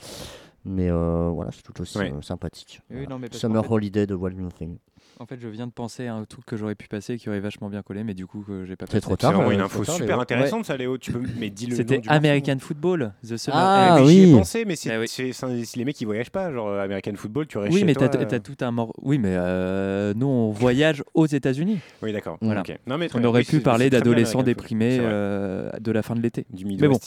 mais 0.64 0.90
euh, 0.90 1.30
voilà, 1.32 1.50
c'est 1.52 1.62
tout 1.62 1.80
aussi 1.80 1.98
Ouais. 1.98 2.12
euh, 2.12 2.22
sympathique. 2.22 2.80
Oui, 2.90 2.96
Voilà. 2.96 3.08
non, 3.10 3.18
mais 3.18 3.28
parce 3.28 3.40
Summer 3.40 3.64
fait- 3.64 3.72
Holiday 3.72 4.06
de 4.06 4.14
Wild 4.14 4.38
Nothing. 4.40 4.76
En 5.20 5.26
fait, 5.26 5.38
je 5.38 5.48
viens 5.48 5.66
de 5.66 5.72
penser 5.72 6.06
à 6.06 6.14
un 6.14 6.24
truc 6.24 6.46
que 6.46 6.56
j'aurais 6.56 6.74
pu 6.74 6.88
passer 6.88 7.18
qui 7.18 7.28
aurait 7.28 7.40
vachement 7.40 7.68
bien 7.68 7.82
collé, 7.82 8.04
mais 8.04 8.14
du 8.14 8.26
coup, 8.26 8.40
que 8.40 8.64
j'ai 8.64 8.74
pas 8.74 8.86
C'est 8.90 9.02
trop 9.02 9.10
C'est 9.12 9.16
tard. 9.18 9.32
vraiment 9.34 9.50
euh, 9.50 9.52
une 9.52 9.60
info 9.60 9.84
super 9.84 10.18
intéressante, 10.18 10.64
ça, 10.64 10.78
Léo. 10.78 10.96
Tu 10.96 11.12
peux, 11.12 11.20
mais 11.38 11.50
dis 11.50 11.66
le 11.66 11.72
nom 11.72 11.76
C'était. 11.76 12.00
American 12.08 12.56
Football, 12.58 13.12
The 13.22 13.36
Summer. 13.36 13.58
Ah, 13.60 13.98
mais 14.00 14.06
J'y 14.08 14.18
ai 14.20 14.24
oui. 14.32 14.38
pensé, 14.38 14.64
mais 14.64 14.76
c'est 14.76 14.94
Ah 14.94 14.98
oui. 14.98 15.08
c'est- 15.08 15.32
c'est- 15.34 15.64
c'est 15.66 15.76
les 15.76 15.84
mecs 15.84 15.96
qui 15.96 16.06
voyagent 16.06 16.30
pas, 16.30 16.50
genre 16.50 16.68
euh, 16.68 16.82
American 16.82 17.12
Football, 17.16 17.46
tu 17.48 17.58
restes 17.58 17.70
Oui, 17.74 17.80
chez 17.80 17.84
mais 17.84 17.92
toi. 17.92 18.08
t'as 18.08 18.18
euh. 18.18 18.24
t'as 18.24 18.38
tout 18.38 18.56
un 18.62 18.70
mort. 18.70 18.94
Oui, 19.02 19.18
mais 19.18 19.34
euh, 19.36 20.14
nous, 20.16 20.26
on 20.26 20.52
voyage 20.52 21.04
aux 21.12 21.26
États-Unis. 21.26 21.80
Oui, 22.00 22.14
d'accord. 22.14 22.38
Voilà. 22.40 22.60
ok. 22.62 22.78
Non, 22.86 22.96
mais 22.96 23.08
très 23.10 23.18
On 23.18 23.24
aurait 23.24 23.40
Oui, 23.40 23.44
pu 23.44 23.56
c'est- 23.56 23.62
parler 23.62 23.84
c'est 23.86 23.90
d'adolescents 23.90 24.42
déprimés 24.42 24.96
C'est 24.96 25.02
euh, 25.02 25.70
de 25.82 25.92
la 25.92 26.02
fin 26.02 26.14
de 26.14 26.22
l'été. 26.22 26.46
Du 26.50 26.64
Mais 26.64 26.88
bon, 26.88 26.98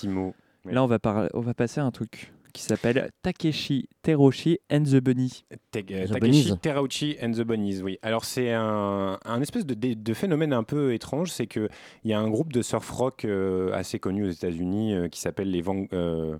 là, 0.69 0.83
on 0.83 0.87
va, 0.87 0.99
on 1.33 1.41
va 1.41 1.53
passer 1.55 1.81
à 1.81 1.83
un 1.85 1.89
truc 1.91 2.31
qui 2.53 2.61
s'appelle 2.61 3.09
Takeshi 3.23 3.89
Teroshi 4.03 4.59
and 4.71 4.83
the 4.83 4.97
Bunny. 5.01 5.43
Te- 5.71 5.79
euh, 5.91 6.05
The 6.05 6.13
Takeshi 6.13 6.19
Bunnies. 6.19 6.57
Terauchi 6.61 7.17
and 7.21 7.31
the 7.31 7.41
Bunnies, 7.41 7.81
oui. 7.81 7.97
Alors 8.03 8.25
c'est 8.25 8.51
un, 8.53 9.19
un 9.25 9.41
espèce 9.41 9.65
de, 9.65 10.13
phénomène 10.13 10.53
un 10.53 10.63
peu 10.63 10.93
étrange, 10.93 11.31
c'est 11.31 11.47
que 11.47 11.67
il 12.03 12.11
y 12.11 12.13
a 12.13 12.19
un 12.19 12.29
groupe 12.29 12.53
de 12.53 12.61
surf 12.61 12.89
rock 12.91 13.25
euh, 13.25 13.71
assez 13.73 13.97
connu 13.99 14.25
aux 14.27 14.29
États-Unis 14.31 14.93
euh, 14.93 15.07
qui 15.09 15.19
s'appelle 15.19 15.49
les, 15.49 15.61
Van- 15.61 15.87
euh, 15.93 16.37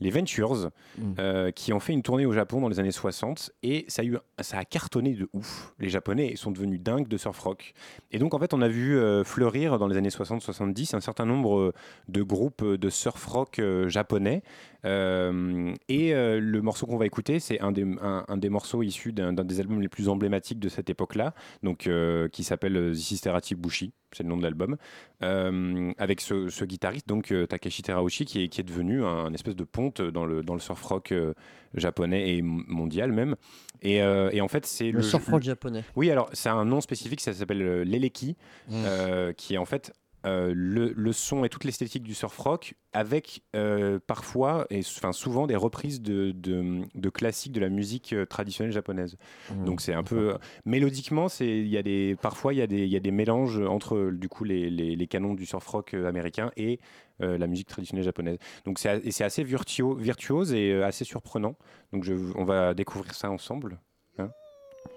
les 0.00 0.10
Ventures, 0.10 0.70
Mm. 0.98 1.02
euh, 1.18 1.50
qui 1.50 1.72
ont 1.72 1.80
fait 1.80 1.92
une 1.92 2.02
tournée 2.02 2.26
au 2.26 2.32
Japon 2.32 2.60
dans 2.60 2.68
les 2.68 2.80
années 2.80 2.90
60 2.90 3.52
et 3.62 3.84
ça 3.88 4.02
a, 4.02 4.04
eu, 4.04 4.16
ça 4.40 4.58
a 4.58 4.64
cartonné 4.64 5.14
de 5.14 5.28
ouf. 5.32 5.72
Les 5.78 5.88
Japonais 5.88 6.34
sont 6.36 6.50
devenus 6.50 6.80
dingues 6.80 7.06
de 7.08 7.16
surf 7.16 7.38
rock. 7.38 7.74
Et 8.10 8.18
donc 8.18 8.34
en 8.34 8.38
fait 8.38 8.52
on 8.54 8.60
a 8.62 8.68
vu 8.68 8.96
euh, 8.98 9.22
fleurir 9.24 9.78
dans 9.78 9.86
les 9.86 9.96
années 9.96 10.08
60-70 10.08 10.96
un 10.96 11.00
certain 11.00 11.26
nombre 11.26 11.58
euh, 11.58 11.72
de 12.08 12.22
groupes 12.22 12.64
de 12.64 12.90
surf 12.90 13.24
rock 13.26 13.58
euh, 13.58 13.88
japonais. 13.88 14.42
Et 14.84 16.12
le 16.14 16.60
morceau 16.60 16.86
qu'on 16.86 16.96
va 16.96 17.06
écouter, 17.06 17.38
c'est 17.38 17.60
un 17.60 17.70
des, 17.72 17.82
un, 18.00 18.24
un 18.26 18.36
des 18.36 18.48
morceaux 18.48 18.82
issus 18.82 19.12
d'un 19.12 19.32
des 19.32 19.60
albums 19.60 19.80
les 19.80 19.88
plus 19.88 20.08
emblématiques 20.08 20.58
de 20.58 20.68
cette 20.68 20.88
époque-là, 20.90 21.34
donc 21.62 21.88
qui 22.32 22.44
s'appelle 22.44 22.94
Terati 23.22 23.54
Bushi, 23.54 23.92
c'est 24.12 24.22
le 24.22 24.28
nom 24.28 24.36
de 24.36 24.42
l'album, 24.42 24.76
euh, 25.22 25.92
avec 25.98 26.20
ce, 26.20 26.48
ce 26.48 26.64
guitariste 26.64 27.06
donc 27.08 27.30
euh, 27.32 27.46
Takeshi 27.46 27.82
Terauchi 27.82 28.24
qui 28.24 28.44
est, 28.44 28.48
qui 28.48 28.60
est 28.60 28.64
devenu 28.64 29.04
un, 29.04 29.26
un 29.26 29.34
espèce 29.34 29.56
de 29.56 29.64
ponte 29.64 30.00
dans 30.00 30.24
le, 30.26 30.42
dans 30.42 30.54
le 30.54 30.60
surf 30.60 30.82
rock 30.82 31.12
euh, 31.12 31.34
japonais 31.74 32.36
et 32.36 32.42
mondial 32.42 33.12
même. 33.12 33.36
Et, 33.82 34.02
euh, 34.02 34.28
et 34.32 34.40
en 34.42 34.48
fait, 34.48 34.66
c'est 34.66 34.90
Le 34.90 35.00
surf 35.02 35.26
rock 35.28 35.42
japonais. 35.42 35.84
oui, 35.96 36.10
alors 36.10 36.28
c'est 36.32 36.48
un 36.50 36.64
nom 36.64 36.80
spécifique, 36.80 37.20
ça 37.20 37.32
s'appelle 37.32 37.82
l'eleki, 37.82 38.36
Mm. 38.68 38.72
euh, 38.86 39.32
qui 39.32 39.54
est 39.54 39.58
en 39.58 39.64
fait 39.64 39.92
euh, 40.26 40.52
le, 40.54 40.92
le 40.94 41.12
son 41.12 41.44
et 41.44 41.48
toute 41.48 41.64
l'esthétique 41.64 42.02
du 42.02 42.14
surf 42.14 42.36
rock, 42.38 42.74
avec 42.92 43.42
euh, 43.56 43.98
parfois 44.06 44.66
et 44.70 44.80
enfin 44.80 45.12
souvent 45.12 45.46
des 45.46 45.56
reprises 45.56 46.00
de, 46.02 46.32
de, 46.32 46.82
de 46.94 47.08
classiques 47.08 47.52
de 47.52 47.60
la 47.60 47.68
musique 47.68 48.12
euh, 48.12 48.26
traditionnelle 48.26 48.72
japonaise. 48.72 49.16
Mm. 49.50 49.64
Donc 49.64 49.80
c'est 49.80 49.94
un 49.94 50.02
peu 50.02 50.36
mélodiquement, 50.64 51.28
c'est 51.28 51.46
il 51.46 51.68
y 51.68 51.78
a 51.78 51.82
des 51.82 52.16
parfois 52.20 52.52
il 52.52 52.58
y 52.58 52.62
a 52.62 52.66
des 52.66 52.84
il 52.84 52.90
y 52.90 52.96
a 52.96 53.00
des 53.00 53.10
mélanges 53.10 53.58
entre 53.60 54.10
du 54.10 54.28
coup 54.28 54.44
les, 54.44 54.70
les, 54.70 54.96
les 54.96 55.06
canons 55.06 55.34
du 55.34 55.46
surf 55.46 55.66
rock 55.66 55.94
américain 55.94 56.50
et 56.56 56.80
euh, 57.20 57.38
la 57.38 57.46
musique 57.46 57.68
traditionnelle 57.68 58.04
japonaise. 58.04 58.38
Donc 58.64 58.78
c'est 58.78 59.22
assez 59.22 59.44
virtuo- 59.44 59.96
virtuose 59.96 60.52
et 60.52 60.82
assez 60.82 61.04
surprenant. 61.04 61.56
Donc 61.92 62.04
je, 62.04 62.14
on 62.36 62.44
va 62.44 62.74
découvrir 62.74 63.14
ça 63.14 63.30
ensemble. 63.30 63.80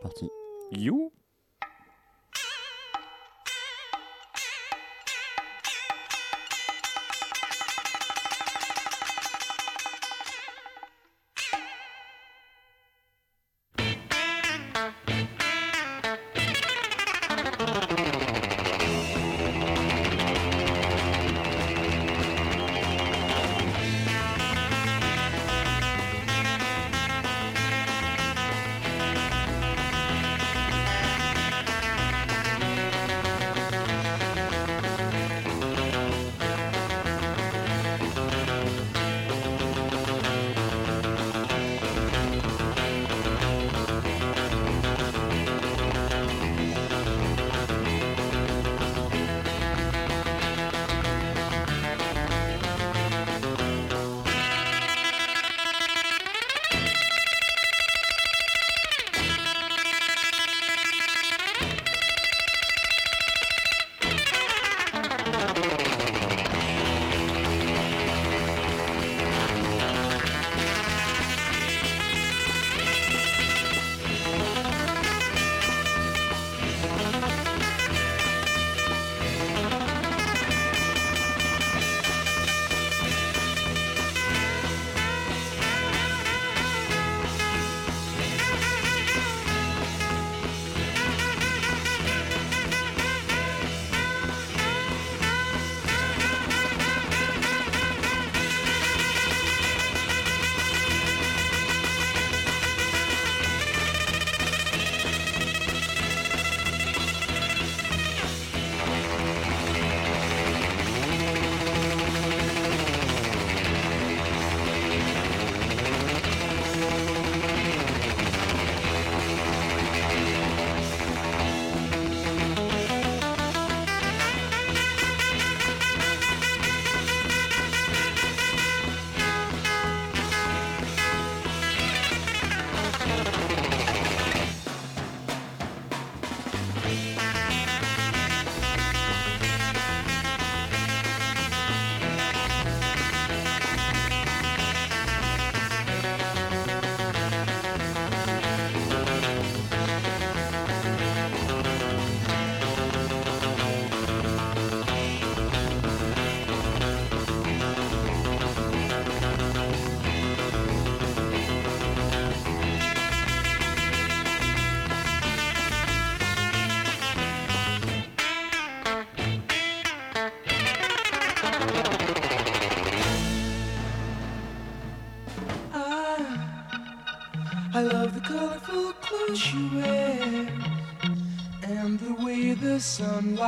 Parti. 0.01 0.29
You 0.71 1.11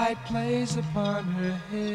sunlight 0.06 0.26
plays 0.26 0.78
upon 0.78 1.24
her 1.24 1.52
hair. 1.72 1.95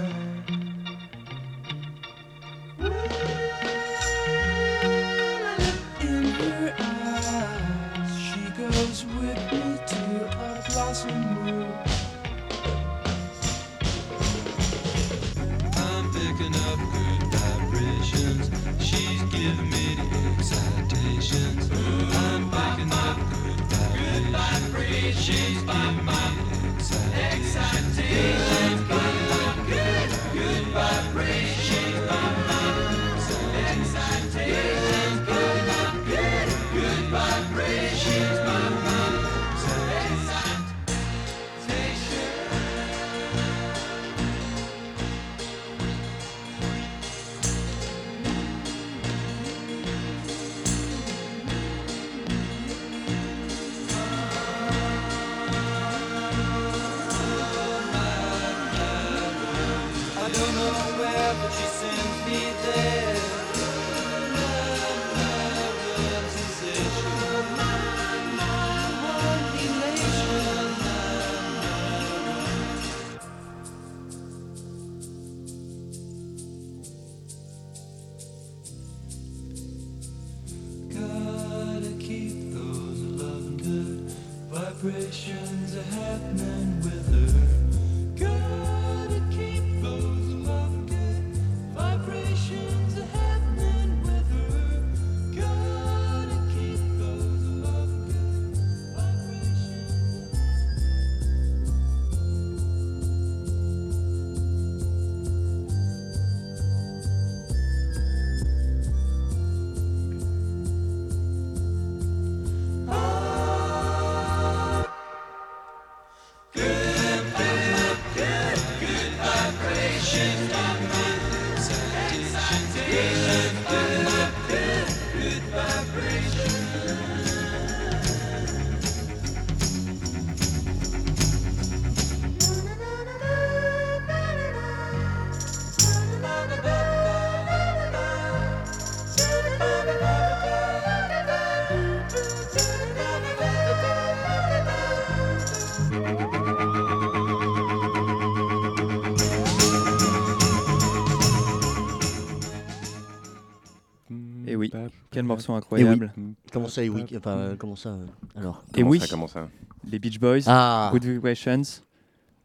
Oui, 154.73 154.89
quel 155.11 155.23
morceau 155.23 155.53
Et 155.53 155.57
incroyable. 155.57 156.13
oui. 156.17 156.33
Comment 156.51 156.67
ça, 156.67 156.83
et 156.83 156.89
oui 156.89 157.05
Enfin, 157.17 157.55
comment 157.57 157.75
ça 157.75 157.89
euh, 157.89 158.05
Alors. 158.35 158.63
Et 158.75 158.83
oui, 158.83 159.01
comment 159.09 159.27
ça 159.27 159.47
les 159.89 159.97
Beach 159.97 160.19
Boys, 160.19 160.41
Ah. 160.45 160.89
Good 160.93 161.05
Vibrations, 161.05 161.61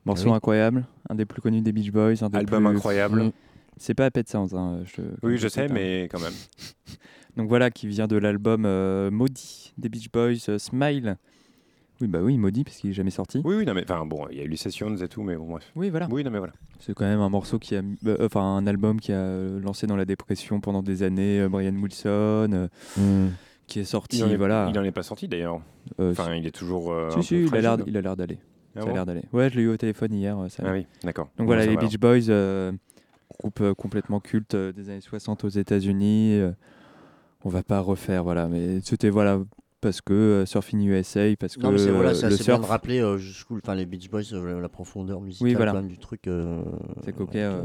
morceau 0.06 0.24
Ah 0.28 0.30
oui. 0.30 0.36
incroyable, 0.36 0.84
un 1.10 1.14
des 1.14 1.26
plus 1.26 1.42
connus 1.42 1.60
des 1.60 1.72
Beach 1.72 1.92
Boys, 1.92 2.14
un 2.22 2.30
des 2.30 2.38
Album 2.38 2.64
plus- 2.64 2.76
incroyable. 2.76 3.22
Mm. 3.24 3.32
C'est 3.76 3.92
pas 3.94 4.10
Pet 4.10 4.26
Sounds, 4.26 4.54
hein, 4.54 4.80
je, 4.84 5.02
Oui, 5.22 5.36
je 5.36 5.48
sais, 5.48 5.68
mais 5.68 6.08
quand 6.10 6.18
même. 6.20 6.32
Donc 7.36 7.48
voilà, 7.48 7.70
qui 7.70 7.86
vient 7.86 8.06
de 8.06 8.16
l'album 8.16 8.64
euh, 8.64 9.10
Maudit 9.10 9.74
des 9.76 9.90
Beach 9.90 10.10
Boys, 10.10 10.48
euh, 10.48 10.58
Smile. 10.58 11.18
Oui, 12.00 12.08
bah 12.08 12.18
oui, 12.22 12.36
Maudit, 12.36 12.64
parce 12.64 12.76
qu'il 12.76 12.90
est 12.90 12.94
jamais 12.94 13.10
sorti. 13.10 13.40
Oui, 13.44 13.56
oui, 13.56 13.64
non, 13.64 13.72
mais 13.74 13.82
enfin, 13.84 14.04
bon, 14.04 14.26
il 14.30 14.36
y 14.36 14.40
a 14.40 14.44
eu 14.44 14.48
les 14.48 14.56
sessions 14.56 14.94
et 14.96 15.08
tout, 15.08 15.22
mais 15.22 15.34
bon, 15.36 15.46
bref. 15.46 15.70
Oui, 15.76 15.88
voilà. 15.90 16.08
Oui, 16.10 16.22
non, 16.24 16.30
mais 16.30 16.38
voilà. 16.38 16.52
C'est 16.78 16.92
quand 16.94 17.06
même 17.06 17.20
un 17.20 17.30
morceau 17.30 17.58
qui 17.58 17.74
a, 17.74 17.80
mis- 17.82 17.96
euh, 18.06 18.26
enfin 18.26 18.42
un 18.42 18.66
album 18.66 19.00
qui 19.00 19.12
a 19.12 19.16
euh, 19.16 19.60
lancé 19.60 19.86
dans 19.86 19.96
la 19.96 20.04
dépression 20.04 20.60
pendant 20.60 20.82
des 20.82 21.02
années. 21.02 21.40
euh, 21.40 21.48
Brian 21.48 21.74
Wilson, 21.74 22.50
euh, 22.52 22.68
Hmm. 22.98 23.30
qui 23.66 23.80
est 23.80 23.84
sorti, 23.84 24.18
Il 24.18 24.30
est, 24.32 24.36
voilà. 24.36 24.68
il 24.70 24.78
en 24.78 24.84
est 24.84 24.92
pas 24.92 25.02
sorti 25.02 25.26
d'ailleurs. 25.26 25.60
Euh, 26.00 26.12
Enfin, 26.12 26.34
il 26.34 26.46
est 26.46 26.50
toujours. 26.54 26.92
euh, 26.92 27.10
si, 27.12 27.18
un 27.18 27.22
si, 27.22 27.34
peu 27.50 27.58
il 27.58 27.66
a 27.66 27.76
il 27.86 27.96
a 27.96 28.00
l'air 28.02 28.16
d'aller. 28.16 28.38
Ah 28.76 28.80
ça 28.80 28.84
bon 28.84 28.90
a 28.90 28.94
l'air 28.94 29.06
d'aller. 29.06 29.22
Ouais, 29.32 29.48
je 29.48 29.56
l'ai 29.56 29.62
eu 29.62 29.68
au 29.68 29.76
téléphone 29.78 30.12
hier. 30.12 30.36
Ça 30.50 30.64
Ah 30.66 30.72
oui, 30.72 30.86
d'accord. 31.02 31.26
Donc 31.38 31.38
Bon, 31.38 31.44
voilà, 31.46 31.64
les 31.64 31.74
va 31.76 31.80
Beach 31.80 31.98
Boys, 31.98 32.28
euh, 32.28 32.72
groupe 33.40 33.60
euh, 33.62 33.72
complètement 33.74 34.20
culte 34.20 34.54
euh, 34.54 34.70
des 34.72 34.90
années 34.90 35.00
60 35.00 35.44
aux 35.44 35.48
États-Unis. 35.48 36.34
euh, 36.34 36.52
on 37.42 37.48
va 37.48 37.62
pas 37.62 37.80
refaire, 37.80 38.22
voilà. 38.22 38.48
Mais 38.48 38.80
c'était 38.82 39.08
voilà 39.08 39.40
parce 39.80 40.00
que 40.00 40.12
euh, 40.12 40.46
Surfing 40.46 40.80
USA, 40.86 41.20
parce 41.38 41.56
que 41.56 41.62
Non, 41.62 41.72
mais 41.72 41.78
c'est 41.78 41.90
voilà, 41.90 42.10
euh, 42.10 42.14
c'est 42.14 42.28
le 42.28 42.34
assez 42.34 42.44
bien 42.44 42.54
surf. 42.54 42.60
de 42.62 42.66
rappeler 42.66 43.00
euh, 43.00 43.18
jusqu'où, 43.18 43.56
enfin, 43.62 43.74
les 43.74 43.86
Beach 43.86 44.10
Boys, 44.10 44.22
euh, 44.32 44.60
la 44.60 44.68
profondeur 44.68 45.20
musicale 45.20 45.46
Oui, 45.48 45.54
voilà. 45.54 45.72
quand 45.72 45.78
même 45.78 45.88
du 45.88 45.98
truc. 45.98 46.26
euh, 46.28 46.62
C'est 47.04 47.14
coquet. 47.14 47.42
euh, 47.42 47.60
euh, 47.60 47.62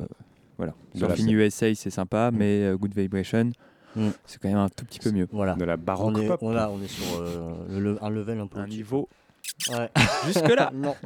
voilà. 0.57 0.73
Surfing 0.95 1.29
USA, 1.31 1.73
c'est 1.75 1.89
sympa, 1.89 2.31
mais 2.31 2.63
euh, 2.63 2.77
Good 2.77 2.93
Vibration, 2.95 3.51
Mm. 3.93 4.07
c'est 4.25 4.41
quand 4.41 4.47
même 4.47 4.57
un 4.57 4.69
tout 4.69 4.85
petit 4.85 4.99
peu 4.99 5.11
mieux. 5.11 5.27
Voilà. 5.33 5.55
De 5.55 5.65
la 5.65 5.73
On 5.73 5.77
baroque 5.77 6.17
est, 6.19 6.27
pop. 6.27 6.39
on, 6.43 6.55
a- 6.55 6.69
on 6.69 6.81
est 6.81 6.87
sur 6.87 7.03
euh, 7.21 7.55
le- 7.77 8.01
un 8.01 8.09
level 8.09 8.39
un 8.39 8.47
peu 8.47 8.59
Un 8.59 8.67
niveau 8.67 9.09
Ouais. 9.69 9.89
jusque-là. 10.25 10.71
non. 10.75 10.95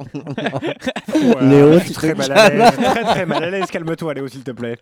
Ouais, 1.16 1.46
Léo, 1.48 1.80
tu 1.80 1.92
très 1.92 2.12
te 2.12 2.18
mal 2.18 2.32
à 2.32 2.48
l'aise, 2.50 2.72
très 2.76 3.02
très 3.04 3.26
mal 3.26 3.42
à 3.44 3.50
l'aise. 3.50 3.66
Calme-toi, 3.70 4.14
Léo, 4.14 4.28
s'il 4.28 4.42
te 4.42 4.50
plaît. 4.50 4.76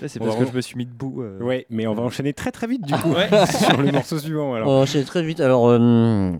Ça, 0.00 0.08
c'est 0.08 0.18
parce 0.18 0.34
va 0.36 0.44
que 0.44 0.50
je 0.50 0.56
me 0.56 0.60
suis 0.60 0.76
mis 0.76 0.84
debout. 0.86 1.22
euh. 1.22 1.38
Ouais, 1.40 1.66
mais 1.70 1.86
on 1.86 1.94
va 1.94 2.02
enchaîner 2.02 2.32
très 2.32 2.50
très 2.50 2.66
vite 2.66 2.84
du 2.84 2.92
coup 2.94 3.12
Ouais. 3.12 3.28
sur 3.46 3.80
le 3.80 3.92
morceau 3.92 4.18
suivant. 4.18 4.54
Alors. 4.54 4.68
On 4.68 4.76
va 4.76 4.82
enchaîner 4.82 5.04
très 5.04 5.22
vite. 5.22 5.40
Alors, 5.40 5.68
euh, 5.68 6.32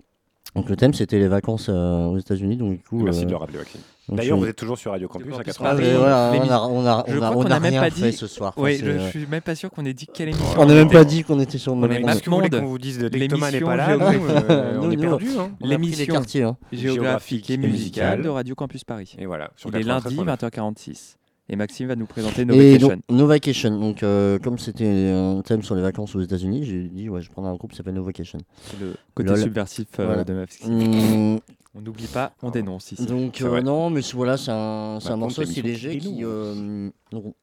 donc 0.55 0.69
le 0.69 0.75
thème 0.75 0.93
c'était 0.93 1.19
les 1.19 1.27
vacances 1.27 1.67
euh, 1.69 2.05
aux 2.07 2.17
États-Unis. 2.17 2.57
Donc 2.57 2.77
du 2.77 2.83
coup, 2.83 3.01
Merci 3.03 3.21
euh, 3.21 3.25
de 3.25 3.31
le 3.31 3.37
rappeler, 3.37 3.57
Maxime. 3.59 3.81
D'ailleurs, 4.09 4.37
vous 4.37 4.45
êtes 4.45 4.55
toujours 4.55 4.77
sur 4.77 4.91
Radio 4.91 5.07
Campus 5.07 5.33
à 5.35 5.39
Ah, 5.39 5.43
80. 5.43 5.73
mais 5.75 5.93
voilà, 5.95 6.31
on 6.33 6.49
a, 6.49 6.59
on 6.61 6.85
a, 6.85 7.03
Je 7.07 7.17
on 7.17 7.21
a, 7.21 7.29
crois 7.29 7.29
on 7.29 7.43
qu'on 7.43 7.51
a 7.51 7.55
a 7.55 7.59
même 7.59 7.71
rien 7.73 7.81
pas 7.81 7.89
fait 7.89 8.11
dit- 8.11 8.17
ce 8.17 8.27
soir. 8.27 8.53
Oui, 8.55 8.77
je, 8.77 8.85
je 8.85 8.89
euh, 8.91 9.09
suis 9.09 9.25
même 9.27 9.41
pas 9.41 9.53
sûr 9.55 9.69
qu'on 9.69 9.85
ait 9.85 9.93
dit 9.93 10.07
quelle 10.07 10.29
émission. 10.29 10.55
On 10.57 10.65
n'a 10.65 10.73
même 10.75 10.89
pas 10.89 11.03
dit 11.03 11.23
qu'on 11.25 11.39
était 11.41 11.57
sur 11.57 11.75
le 11.75 11.81
même 11.87 11.89
que 11.89 12.29
vous 12.29 12.35
voulez 12.37 12.47
Mapmonde. 12.49 12.61
qu'on 12.61 12.67
vous 12.69 12.77
dise 12.77 12.97
que 12.99 13.27
Thomas 13.27 13.51
n'est 13.51 13.59
pas 13.59 13.75
là, 13.75 13.97
nous, 13.97 14.03
euh, 14.29 14.79
on 14.79 14.85
Nous, 14.85 14.91
est 14.93 14.97
perdu. 14.97 15.27
Hein. 15.37 15.51
L'émission 15.59 16.21
hein. 16.43 16.57
géographique 16.71 17.49
et 17.49 17.57
musicale 17.57 18.21
de 18.21 18.29
Radio 18.29 18.55
Campus 18.55 18.83
Paris. 18.85 19.13
Et 19.19 19.25
voilà. 19.25 19.51
Sur 19.57 19.69
Il 19.71 19.75
est 19.75 19.83
93.9. 19.83 20.25
lundi 20.25 20.43
20h46. 20.45 21.16
Et 21.49 21.55
Maxime 21.55 21.87
va 21.87 21.95
nous 21.95 22.05
présenter 22.05 22.43
No 22.43 22.53
Et 22.55 22.73
Vacation. 22.73 22.87
donc, 22.89 22.99
No 23.09 23.25
Vacation. 23.27 23.79
Donc, 23.79 24.03
euh, 24.03 24.37
comme 24.39 24.57
c'était 24.57 25.11
un 25.11 25.41
thème 25.41 25.63
sur 25.63 25.75
les 25.75 25.81
vacances 25.81 26.13
aux 26.15 26.19
États-Unis, 26.21 26.65
j'ai 26.65 26.83
dit, 26.89 27.07
ouais, 27.09 27.21
je 27.21 27.31
prendrais 27.31 27.51
un 27.51 27.55
groupe 27.55 27.71
qui 27.71 27.77
s'appelle 27.77 27.93
No 27.93 28.03
Vacation. 28.03 28.39
C'est 28.63 28.79
le 28.79 28.95
côté 29.13 29.29
Lol. 29.29 29.39
subversif 29.39 29.87
euh, 29.99 30.05
Voilà. 30.05 30.23
de 30.25 30.33
Maxime. 30.33 30.73
Hum, 30.73 31.39
On 31.75 31.81
n'oublie 31.81 32.07
pas, 32.07 32.33
on 32.41 32.49
dénonce 32.49 32.91
ici. 32.91 33.05
donc, 33.05 33.39
euh, 33.41 33.61
non, 33.61 33.89
mais 33.89 34.01
c'est- 34.01 34.15
voilà, 34.15 34.35
c'est 34.35 34.51
un, 34.51 34.97
Bah, 34.97 35.13
un 35.13 35.15
morceau 35.15 35.43
assez 35.43 35.61
léger 35.61 35.97
qui 35.99 36.19
euh, 36.23 36.89
donc, 37.11 37.33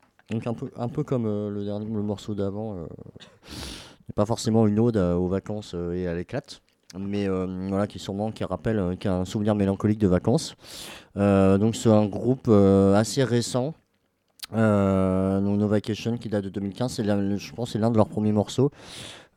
un, 0.46 0.54
peu, 0.54 0.70
un 0.76 0.88
peu 0.88 1.02
comme 1.02 1.24
le, 1.24 1.64
dernier, 1.64 1.86
le 1.86 2.02
morceau 2.02 2.34
d'avant. 2.34 2.86
pas 4.14 4.26
forcément 4.26 4.66
une 4.66 4.78
ode 4.80 4.96
aux 4.98 5.28
vacances 5.28 5.74
et 5.94 6.06
à 6.06 6.14
l'éclate. 6.14 6.60
Mais 6.98 7.26
euh, 7.28 7.46
voilà, 7.68 7.86
qui 7.88 7.98
sûrement 7.98 8.30
qui 8.30 8.44
rappelle, 8.44 8.78
euh, 8.78 8.94
qui 8.96 9.08
a 9.08 9.14
un 9.16 9.24
souvenir 9.24 9.54
mélancolique 9.56 9.98
de 9.98 10.06
vacances. 10.06 10.54
Euh, 11.16 11.58
donc 11.58 11.74
c'est 11.74 11.88
un 11.88 12.06
groupe 12.06 12.48
assez 12.48 13.24
récent. 13.24 13.74
Euh, 14.52 15.40
donc 15.40 15.58
No 15.58 15.66
Vacation 15.68 16.16
qui 16.16 16.28
date 16.28 16.44
de 16.44 16.50
2015, 16.50 16.92
c'est 16.92 17.04
je 17.04 17.54
pense 17.54 17.72
c'est 17.72 17.78
l'un 17.78 17.90
de 17.90 17.96
leurs 17.96 18.08
premiers 18.08 18.32
morceaux. 18.32 18.70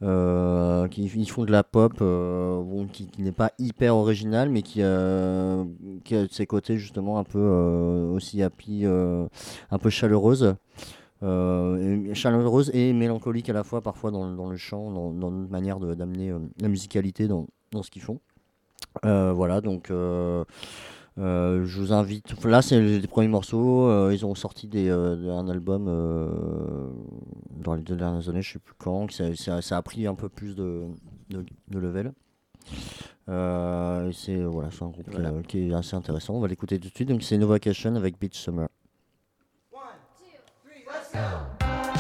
Euh, 0.03 0.87
qui, 0.89 1.05
ils 1.05 1.29
font 1.29 1.43
de 1.43 1.51
la 1.51 1.63
pop 1.63 1.93
euh, 2.01 2.85
qui, 2.93 3.09
n'est 3.17 3.31
pas 3.31 3.51
hyper 3.57 3.95
original 3.95 4.47
mais 4.47 4.61
qui, 4.61 4.83
a 4.83 5.63
de 5.63 6.27
ses 6.29 6.45
côtés 6.45 6.77
justement 6.77 7.17
un 7.17 7.23
peu 7.23 7.39
euh, 7.39 8.11
aussi 8.11 8.43
happy, 8.43 8.85
un 8.85 9.77
peu 9.79 9.89
chaleureuse. 9.89 10.55
Et- 11.23 12.13
chaleureuse 12.13 12.69
et 12.75 12.93
mélancolique 12.93 13.49
à 13.49 13.53
la 13.53 13.63
fois 13.63 13.81
parfois 13.81 14.11
dans, 14.11 14.31
dans 14.31 14.49
le 14.49 14.57
chant, 14.57 14.91
dans, 14.91 15.11
dans 15.11 15.31
notre 15.31 15.51
manière 15.51 15.79
d'amener 15.79 16.31
la 16.61 16.67
musicalité 16.67 17.27
dans, 17.27 17.47
dans 17.71 17.81
ce 17.81 17.89
qu'ils 17.89 18.03
font. 18.03 18.19
Voilà, 19.03 19.61
donc 19.61 19.91
euh, 21.19 21.65
je 21.65 21.79
vous 21.79 21.93
invite. 21.93 22.43
Là, 22.45 22.61
c'est 22.61 22.79
les 22.79 23.07
premiers 23.07 23.27
morceaux. 23.27 23.87
euh, 23.89 24.13
ils 24.13 24.25
ont 24.25 24.35
sorti 24.35 24.67
des, 24.67 24.87
euh, 24.89 25.31
un 25.35 25.47
album 25.49 25.87
euh, 25.87 26.89
dans 27.63 27.73
les 27.73 27.81
deux 27.81 27.95
dernières 27.95 28.29
années, 28.29 28.41
je 28.41 28.53
sais 28.53 28.59
plus 28.59 28.75
quand. 28.77 29.11
Ça, 29.11 29.35
ça- 29.35 29.61
ça 29.61 29.77
a 29.77 29.81
pris 29.81 30.05
un 30.07 30.15
peu 30.15 30.29
plus 30.29 30.55
de, 30.55 30.83
de, 31.29 31.43
de 31.69 31.79
level. 31.79 32.13
Euh, 33.29 34.11
c'est 34.13 34.41
voilà, 34.43 34.69
c'est 34.71 34.83
un 34.83 34.89
groupe 34.89 35.09
qui, 35.09 35.17
est- 35.17 35.47
qui 35.47 35.59
est 35.69 35.73
assez 35.73 35.95
intéressant. 35.95 36.35
On 36.35 36.39
va 36.39 36.47
l'écouter 36.47 36.79
tout 36.79 36.89
de 36.89 36.93
suite. 36.95 37.09
Donc 37.09 37.23
c'est 37.23 37.37
No 37.37 37.47
Vacation 37.47 37.95
avec 37.95 38.19
Beach 38.19 38.37
Summer. 38.37 38.67
could 41.13 41.96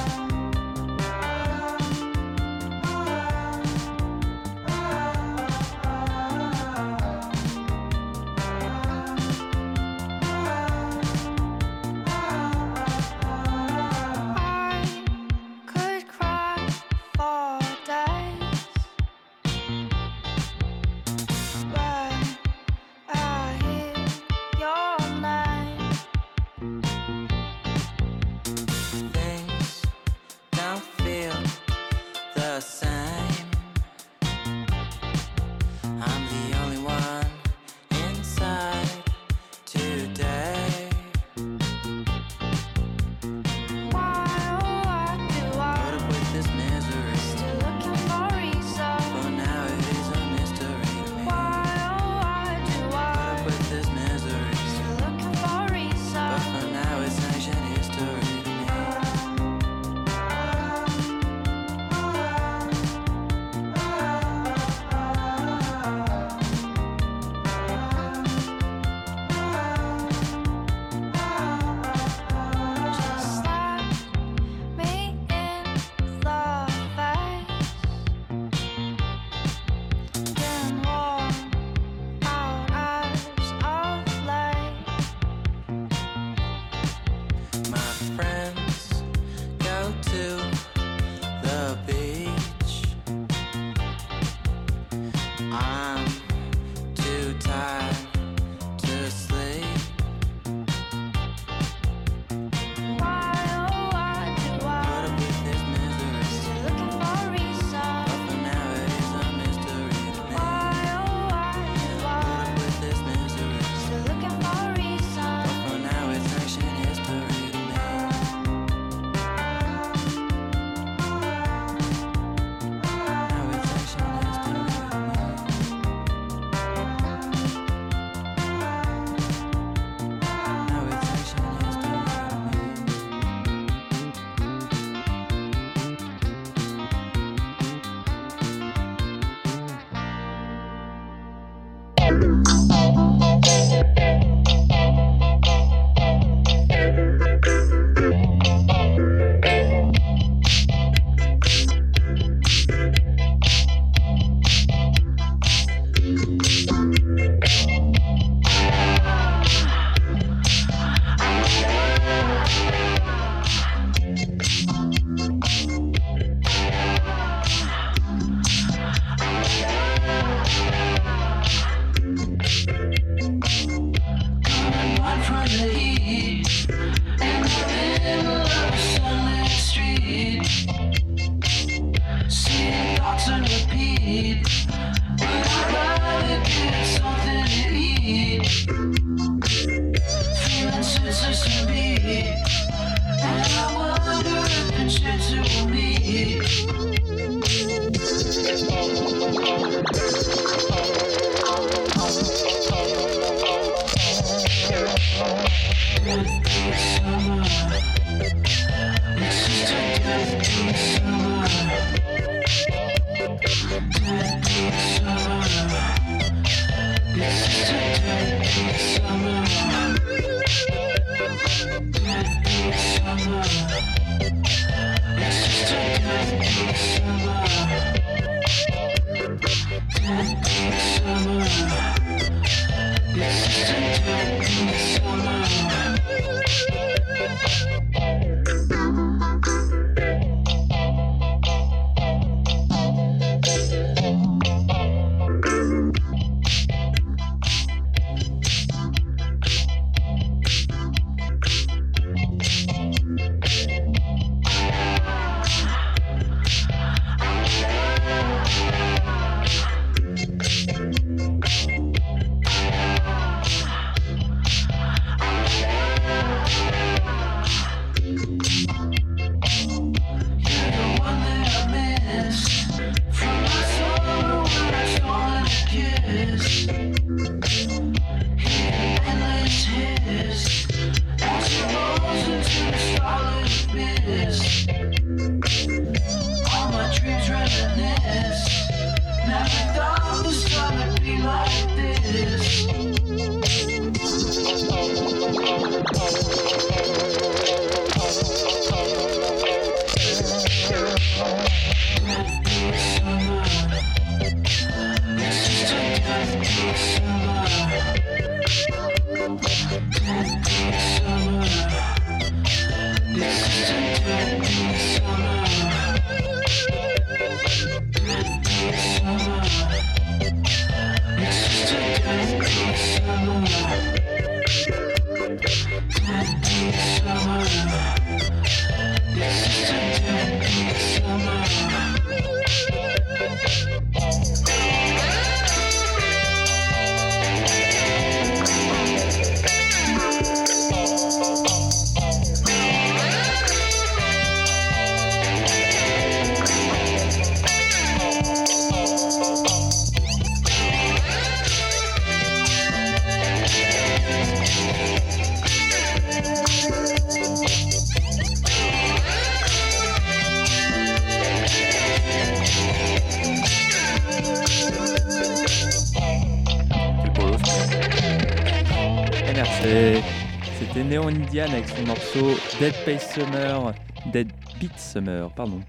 morceau 372.07 372.57
Dead 372.59 372.73
Space 372.73 373.13
Summer, 373.13 373.73
Dead 374.11 374.29
Summer, 374.77 375.33
pardon, 375.33 375.59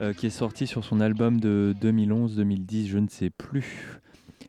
euh, 0.00 0.12
qui 0.12 0.26
est 0.26 0.30
sorti 0.30 0.66
sur 0.66 0.84
son 0.84 1.00
album 1.00 1.40
de 1.40 1.74
2011-2010, 1.80 2.86
je 2.86 2.98
ne 2.98 3.08
sais 3.08 3.30
plus. 3.30 4.00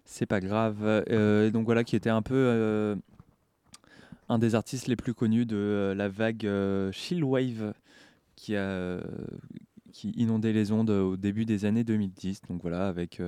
C'est 0.05 0.25
pas 0.25 0.39
grave. 0.39 0.77
Euh, 0.83 1.51
donc 1.51 1.65
voilà, 1.65 1.83
qui 1.83 1.95
était 1.95 2.09
un 2.09 2.21
peu 2.21 2.35
euh, 2.35 2.95
un 4.29 4.39
des 4.39 4.55
artistes 4.55 4.87
les 4.87 4.95
plus 4.95 5.13
connus 5.13 5.45
de 5.45 5.93
la 5.95 6.09
vague 6.09 6.49
Chillwave 6.91 7.73
qui 8.35 8.55
a 8.55 8.99
qui 9.91 10.11
inondait 10.11 10.53
les 10.53 10.71
ondes 10.71 10.91
au 10.91 11.17
début 11.17 11.45
des 11.45 11.65
années 11.65 11.83
2010. 11.83 12.41
Donc 12.49 12.61
voilà, 12.61 12.87
avec 12.87 13.21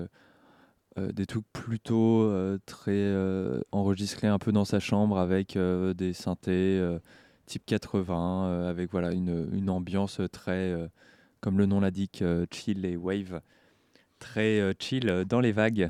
des 0.98 1.26
trucs 1.26 1.46
plutôt 1.54 2.32
très 2.66 3.14
enregistrés 3.72 4.28
un 4.28 4.40
peu 4.40 4.52
dans 4.52 4.66
sa 4.66 4.80
chambre 4.80 5.20
avec 5.20 5.58
des 5.58 6.14
synthés 6.14 7.00
type 7.52 7.66
80, 7.66 8.46
euh, 8.48 8.70
avec 8.70 8.92
voilà 8.92 9.12
une, 9.12 9.50
une 9.52 9.70
ambiance 9.70 10.22
très, 10.32 10.72
euh, 10.72 10.88
comme 11.42 11.58
le 11.58 11.66
nom 11.66 11.82
l'indique, 11.82 12.22
euh, 12.22 12.46
chill 12.50 12.86
et 12.86 12.96
wave, 12.96 13.42
très 14.22 14.60
euh, 14.60 14.72
chill 14.80 15.10
euh, 15.10 15.26
dans 15.26 15.42
les 15.42 15.52
vagues. 15.52 15.90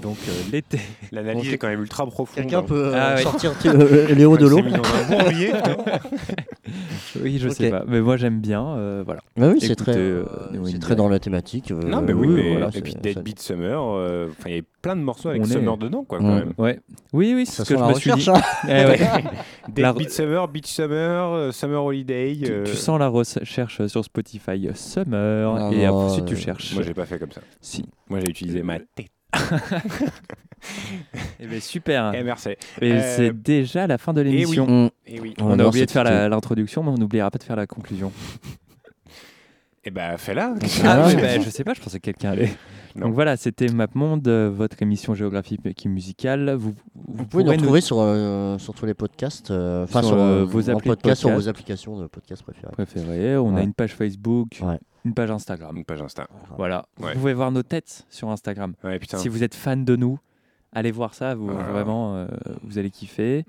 Donc 0.00 0.16
euh, 0.28 0.32
l'été. 0.50 0.78
L'analyse 1.12 1.52
est 1.52 1.58
quand 1.58 1.68
même 1.68 1.80
ultra 1.82 2.06
profonde. 2.06 2.36
Quelqu'un 2.36 2.60
hein. 2.60 2.62
peut, 2.66 2.92
Ah 2.94 3.14
ouais. 3.16 3.22
sortir, 3.22 3.52
euh, 3.66 4.14
Léo 4.14 4.38
de 4.38 4.46
l'eau. 4.46 4.60
Oui, 7.22 7.38
je 7.38 7.48
sais 7.48 7.70
pas, 7.70 7.84
mais 7.86 8.00
moi 8.00 8.16
j'aime 8.16 8.40
bien. 8.40 8.66
euh, 8.76 9.02
voilà. 9.04 9.20
Bah 9.36 9.48
oui, 9.52 9.58
c'est 9.60 9.74
très, 9.74 9.96
euh, 9.96 10.24
c'est 10.64 10.78
très 10.78 10.96
dans 10.96 11.08
la 11.08 11.18
thématique. 11.18 11.70
euh, 11.70 11.80
Non, 11.82 12.00
mais 12.00 12.12
oui, 12.12 12.28
oui, 12.28 12.34
mais 12.36 12.50
voilà, 12.52 12.68
et 12.68 12.72
c'est- 12.72 12.80
puis 12.80 12.94
Dead 12.94 13.18
Beat 13.22 13.40
Summer, 13.40 13.78
euh, 13.82 14.28
enfin, 14.30 14.44
il 14.46 14.50
y 14.50 14.54
avait 14.54 14.64
plein 14.80 14.96
de 14.96 15.02
morceaux 15.02 15.28
avec 15.28 15.42
On 15.42 15.44
est- 15.44 15.48
Summer 15.52 15.76
dedans, 15.76 16.04
quoi, 16.04 16.18
Mm. 16.18 16.22
quand 16.22 16.34
même. 16.34 16.52
Ouais. 16.58 16.80
Oui, 17.12 17.32
oui, 17.36 17.44
c'est 17.46 17.56
Ça 17.56 17.64
ce 17.64 17.74
que 17.74 17.78
je 17.78 17.84
me 17.84 17.94
suis 17.94 18.12
dit. 18.12 18.30
hein. 18.30 18.40
Eh. 18.68 19.70
Dead 19.72 19.94
Beat 19.96 20.10
Summer, 20.10 20.48
Beach 20.48 20.66
Summer, 20.66 21.52
Summer 21.52 21.84
Holiday. 21.84 22.38
Tu, 22.64 22.74
sens 22.76 22.98
la 22.98 23.08
recherche 23.08 23.86
sur 23.86 24.04
Spotify 24.04 24.68
Summer 24.74 25.54
Non, 25.54 25.70
et 25.72 25.86
ensuite 25.88 26.24
tu 26.26 26.36
cherches. 26.36 26.74
Moi, 26.74 26.82
j'ai 26.84 26.94
pas 26.94 27.06
fait 27.06 27.18
comme 27.18 27.32
ça. 27.32 27.40
Si. 27.72 27.84
Moi, 28.08 28.20
j'ai 28.20 28.30
utilisé 28.30 28.62
ma 28.62 28.78
tête. 28.78 29.08
Eh 31.40 31.46
ben 31.48 31.60
super. 31.60 32.12
Eh, 32.14 32.22
merci. 32.22 32.50
Et 32.80 32.92
Euh, 32.92 33.16
c'est 33.16 33.32
déjà 33.42 33.88
la 33.88 33.98
fin 33.98 34.12
de 34.12 34.22
eh 34.22 34.24
oui. 34.28 34.30
l'émission. 34.36 34.66
Mm. 34.84 34.90
Eh 35.08 35.20
oui. 35.20 35.34
On 35.40 35.58
a 35.58 35.66
oublié 35.66 35.86
de 35.86 35.90
faire 35.90 36.04
l'introduction, 36.04 36.84
mais 36.84 36.90
on 36.90 36.98
n'oubliera 36.98 37.30
pas 37.32 37.38
de 37.38 37.42
faire 37.42 37.56
la 37.56 37.66
conclusion. 37.66 38.12
Eh 39.84 39.90
ben, 39.90 40.16
fais-la. 40.16 40.54
Ah, 40.84 41.04
oui, 41.08 41.16
bah, 41.16 41.40
je 41.40 41.50
sais 41.50 41.64
pas, 41.64 41.74
je 41.74 41.80
pensais 41.80 41.98
que 41.98 42.04
quelqu'un 42.04 42.30
allait. 42.30 42.52
Non. 42.94 43.06
Donc 43.06 43.14
voilà, 43.14 43.36
c'était 43.36 43.66
MapMonde, 43.66 44.28
euh, 44.28 44.50
votre 44.54 44.80
émission 44.82 45.14
géographique 45.14 45.60
et 45.66 45.88
musicale. 45.88 46.52
Vous, 46.56 46.70
vous, 46.94 47.14
Vous 47.16 47.26
pouvez 47.26 47.42
nous 47.42 47.50
retrouver 47.50 47.80
sur, 47.80 47.96
euh, 47.98 48.56
sur 48.58 48.74
tous 48.74 48.86
les 48.86 48.94
podcasts, 48.94 49.50
euh, 49.50 49.82
enfin 49.84 50.02
Sur, 50.02 50.10
sur, 50.10 50.18
euh, 50.18 50.42
euh, 50.42 50.44
vos 50.44 50.68
en 50.70 50.74
applis 50.76 50.90
de 50.90 50.94
podcast, 50.94 51.20
sur 51.20 51.30
podcast. 51.30 51.44
vos 51.44 51.48
applications 51.48 51.98
de 51.98 52.06
podcast 52.06 52.42
préférées. 52.44 52.72
préférés. 52.72 53.36
On 53.38 53.56
a 53.56 53.62
une 53.62 53.72
page 53.74 53.94
Facebook, 53.94 54.60
Ouais. 54.62 54.78
Une 55.04 55.14
page 55.14 55.30
Instagram. 55.30 55.76
Une 55.76 55.84
page 55.84 56.00
Insta. 56.02 56.26
Voilà, 56.56 56.86
Ouais. 57.00 57.12
vous 57.14 57.20
pouvez 57.20 57.34
voir 57.34 57.50
nos 57.50 57.62
têtes 57.62 58.04
sur 58.10 58.28
Instagram. 58.30 58.74
Ouais, 58.84 58.98
putain. 58.98 59.18
Si 59.18 59.28
vous 59.28 59.42
êtes 59.42 59.54
fan 59.54 59.84
de 59.84 59.96
nous, 59.96 60.18
allez 60.72 60.90
voir 60.92 61.14
ça, 61.14 61.34
vous, 61.34 61.50
Ah. 61.50 61.72
vraiment, 61.72 62.14
euh, 62.16 62.26
vous 62.62 62.78
allez 62.78 62.90
kiffer. 62.90 63.44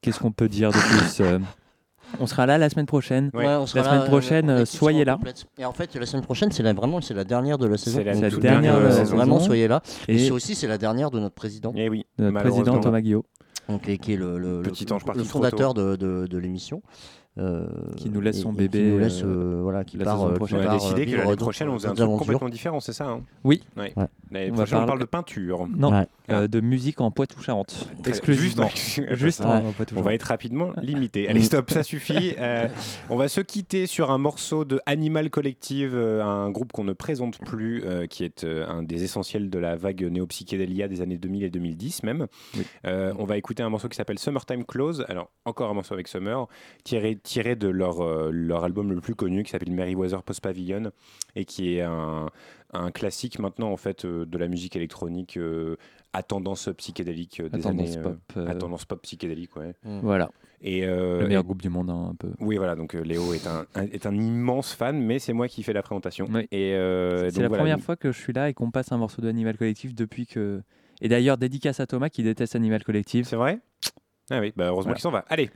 Qu'est-ce 0.00 0.20
qu'on 0.20 0.32
peut 0.32 0.48
dire 0.48 0.70
de 0.70 0.78
plus 0.78 1.20
Euh, 1.20 1.38
On 2.20 2.26
sera 2.26 2.46
là 2.46 2.56
la 2.56 2.70
semaine 2.70 2.86
prochaine. 2.86 3.30
Ouais. 3.34 3.46
on 3.46 3.66
sera 3.66 3.80
La 3.82 3.88
semaine 3.90 4.00
là, 4.00 4.06
prochaine, 4.06 4.48
euh, 4.50 4.64
soyez 4.64 5.04
là. 5.04 5.16
complète. 5.16 5.44
Et 5.58 5.64
en 5.66 5.72
fait, 5.74 5.94
la 5.94 6.06
semaine 6.06 6.24
prochaine, 6.24 6.50
c'est 6.50 6.62
la, 6.62 6.72
vraiment 6.72 7.02
c'est 7.02 7.12
la 7.12 7.24
dernière 7.24 7.58
de 7.58 7.66
la 7.66 7.76
saison. 7.76 7.98
C'est 7.98 8.04
la 8.04 8.14
dernière 8.30 8.78
de 8.78 8.84
la 8.84 8.92
saison. 8.92 9.16
Vraiment, 9.16 9.40
soyez 9.40 9.68
là. 9.68 9.82
Et, 10.08 10.14
Et 10.14 10.18
c'est 10.18 10.30
aussi, 10.30 10.54
c'est 10.54 10.68
la 10.68 10.78
dernière 10.78 11.10
de 11.10 11.20
notre 11.20 11.34
président, 11.34 11.72
Eh 11.76 11.90
oui. 11.90 12.06
notre 12.18 12.38
président 12.38 12.78
Thomas 12.80 13.02
Guillot, 13.02 13.26
donc, 13.68 13.82
qui 13.82 14.12
est- 14.14 14.16
le, 14.16 14.38
le, 14.38 14.62
Petit 14.62 14.86
le- 14.86 15.18
le 15.18 15.24
fondateur 15.24 15.74
de, 15.74 15.96
de, 15.96 16.26
de 16.26 16.38
l'émission. 16.38 16.80
Euh, 17.38 17.66
Qui 17.96 18.10
nous 18.10 18.20
laisse 18.20 18.38
et- 18.38 18.40
son 18.42 18.52
bébé, 18.52 18.78
Qui 18.78 18.84
nous 18.90 18.98
laisse, 18.98 19.22
euh, 19.22 19.26
euh, 19.26 19.60
voilà, 19.62 19.84
qui 19.84 19.96
la 19.96 20.04
part, 20.04 20.16
saison 20.18 20.28
qui 20.30 20.34
prochaine. 20.36 20.58
On 20.66 20.68
a 20.70 20.74
décidé 20.74 21.06
que 21.06 21.16
l'année 21.16 21.36
prochaine, 21.36 21.68
on 21.68 21.74
faisait 21.74 21.86
un 21.88 21.90
truc 21.90 22.00
aventures. 22.02 22.18
complètement 22.18 22.48
différent, 22.48 22.80
c'est 22.80 22.92
ça 22.92 23.06
hein? 23.08 23.20
Oui. 23.44 23.62
Ouais. 23.76 23.92
Ouais. 23.96 24.06
L'année 24.30 24.50
On 24.50 24.54
va 24.54 24.62
prochaine, 24.64 24.76
on 24.76 24.80
parler- 24.80 24.86
parle 24.86 25.00
de 25.00 25.04
peinture. 25.04 25.66
Non, 25.68 25.90
Ouais. 25.92 26.06
euh, 26.30 26.48
de 26.48 26.60
musique 26.60 27.00
en 27.00 27.10
Poitou-Charentes, 27.10 27.88
exclusivement. 28.06 28.68
juste- 29.12 29.40
Ouais. 29.44 29.46
en 29.46 29.72
On 29.96 30.02
va 30.02 30.14
être 30.14 30.24
rapidement 30.24 30.72
limité. 30.82 31.28
Allez, 31.28 31.42
stop, 31.42 31.70
ça 31.70 31.82
suffit. 31.82 32.34
Euh, 32.48 32.68
on 33.10 33.16
va 33.16 33.28
se 33.28 33.40
quitter 33.40 33.86
sur 33.86 34.10
un 34.10 34.18
morceau 34.18 34.64
de 34.64 34.80
Animal 34.86 35.28
Collective, 35.30 35.94
un 35.96 36.50
groupe 36.50 36.72
qu'on 36.72 36.84
ne 36.84 36.92
présente 36.92 37.38
plus, 37.38 37.82
euh, 37.84 38.06
qui 38.06 38.24
est 38.24 38.44
euh, 38.44 38.66
un 38.68 38.82
des 38.82 39.02
essentiels 39.04 39.50
de 39.50 39.58
la 39.58 39.76
vague 39.76 40.02
néo-psychédélia 40.02 40.88
des 40.88 41.00
années 41.00 41.18
2000 41.18 41.42
et 41.44 41.50
2010 41.50 42.02
même. 42.04 42.26
Oui. 42.56 42.64
Euh, 42.86 43.12
on 43.18 43.24
va 43.24 43.36
écouter 43.36 43.62
un 43.62 43.68
morceau 43.70 43.88
qui 43.88 43.96
s'appelle 43.96 44.18
Summertime 44.18 44.64
Close. 44.64 45.04
Alors, 45.08 45.30
encore 45.44 45.70
un 45.70 45.74
morceau 45.74 45.94
avec 45.94 46.08
Summer, 46.08 46.46
tiré, 46.84 47.18
tiré 47.28 47.56
de 47.56 47.68
leur, 47.68 48.00
euh, 48.00 48.30
leur 48.32 48.64
album 48.64 48.92
le 48.92 49.00
plus 49.00 49.14
connu 49.14 49.42
qui 49.44 49.50
s'appelle 49.50 49.70
Merryweather 49.72 50.22
Post 50.22 50.40
Pavilion 50.40 50.90
et 51.36 51.44
qui 51.44 51.74
est 51.74 51.82
un, 51.82 52.30
un 52.72 52.90
classique 52.90 53.38
maintenant 53.38 53.70
en 53.70 53.76
fait 53.76 54.04
euh, 54.04 54.24
de 54.24 54.38
la 54.38 54.48
musique 54.48 54.76
électronique 54.76 55.36
euh, 55.36 55.76
à 56.14 56.22
tendance 56.22 56.70
psychédélique 56.78 57.40
euh, 57.40 57.48
des 57.50 57.58
À 57.58 57.62
tendance 57.70 57.92
années 57.96 58.02
pop, 58.02 58.16
euh, 58.38 58.46
à 58.48 58.54
tendance 58.54 58.84
pop 58.86 59.02
psychédélique 59.02 59.54
ouais. 59.56 59.74
Voilà, 60.02 60.30
Et 60.62 60.86
euh, 60.86 61.20
le 61.20 61.26
meilleur 61.28 61.42
et- 61.42 61.44
groupe 61.44 61.60
du 61.60 61.68
monde, 61.68 61.90
hein, 61.90 62.08
un 62.12 62.14
peu. 62.14 62.30
oui, 62.40 62.56
voilà, 62.56 62.74
donc 62.76 62.94
euh, 62.94 63.02
Léo 63.02 63.34
est 63.34 63.46
un, 63.46 63.66
un- 63.74 63.84
est 63.86 64.06
un 64.06 64.14
immense 64.14 64.72
fan, 64.74 64.98
mais 64.98 65.18
c'est 65.18 65.34
moi 65.34 65.48
qui 65.48 65.62
fais 65.62 65.74
la 65.74 65.82
présentation. 65.82 66.26
Oui. 66.32 66.48
Et 66.50 66.72
euh, 66.74 67.28
C'est 67.30 67.42
la 67.42 67.48
voilà, 67.48 67.62
première 67.62 67.80
fois 67.80 67.96
que 67.96 68.10
je 68.10 68.18
suis 68.18 68.32
là 68.32 68.48
et 68.48 68.54
qu'on 68.54 68.70
passe 68.70 68.90
un 68.90 68.96
morceau 68.96 69.20
d'Animal 69.22 69.56
Collective 69.58 69.94
depuis 69.94 70.26
que. 70.26 70.62
Et 71.02 71.08
d'ailleurs, 71.08 71.36
dédicace 71.38 71.78
à 71.78 71.86
Thomas 71.86 72.08
qui 72.08 72.22
déteste 72.24 72.56
Animal 72.56 72.82
Collective. 72.82 73.24
C'est 73.26 73.36
vrai? 73.36 73.60
Ah 74.30 74.40
oui, 74.40 74.52
bah 74.56 74.66
heureusement 74.66 74.92
Voilà. 74.92 74.94
qu'il 74.96 75.02
s'en 75.02 75.10
va. 75.10 75.24
Allez. 75.28 75.50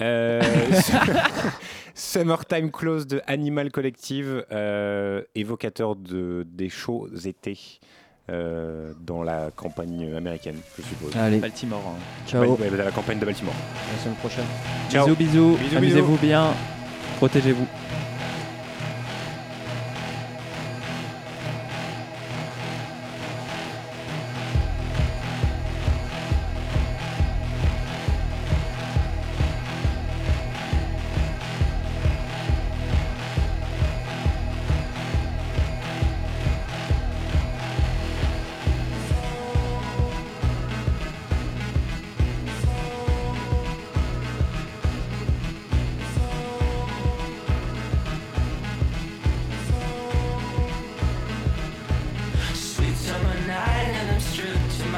Euh, 0.00 0.42
Summertime 1.94 2.70
Close 2.70 3.06
de 3.06 3.20
Animal 3.26 3.70
Collective, 3.70 4.44
euh, 4.52 5.22
évocateur 5.34 5.96
de, 5.96 6.44
des 6.48 6.68
chauds 6.68 7.08
étés 7.24 7.58
euh, 8.30 8.92
dans 9.00 9.22
la 9.22 9.50
campagne 9.54 10.14
américaine, 10.14 10.56
je 10.76 10.82
suppose. 10.82 11.16
Allez, 11.16 11.38
Baltimore. 11.38 11.82
hein. 11.86 11.98
ciao, 12.28 12.42
Ouais, 12.42 12.48
ouais, 12.68 12.70
dans 12.76 12.84
la 12.84 12.90
campagne 12.90 13.18
de 13.18 13.24
Baltimore. 13.24 13.54
à 13.54 13.92
la 13.96 14.02
semaine 14.02 14.16
prochaine. 14.16 14.44
Ciao. 14.90 15.04
Bisous, 15.06 15.16
bisous. 15.16 15.56
Bisous, 15.62 15.76
Amusez-vous 15.76 16.16
bien. 16.16 16.52
Protégez-vous. 17.18 17.66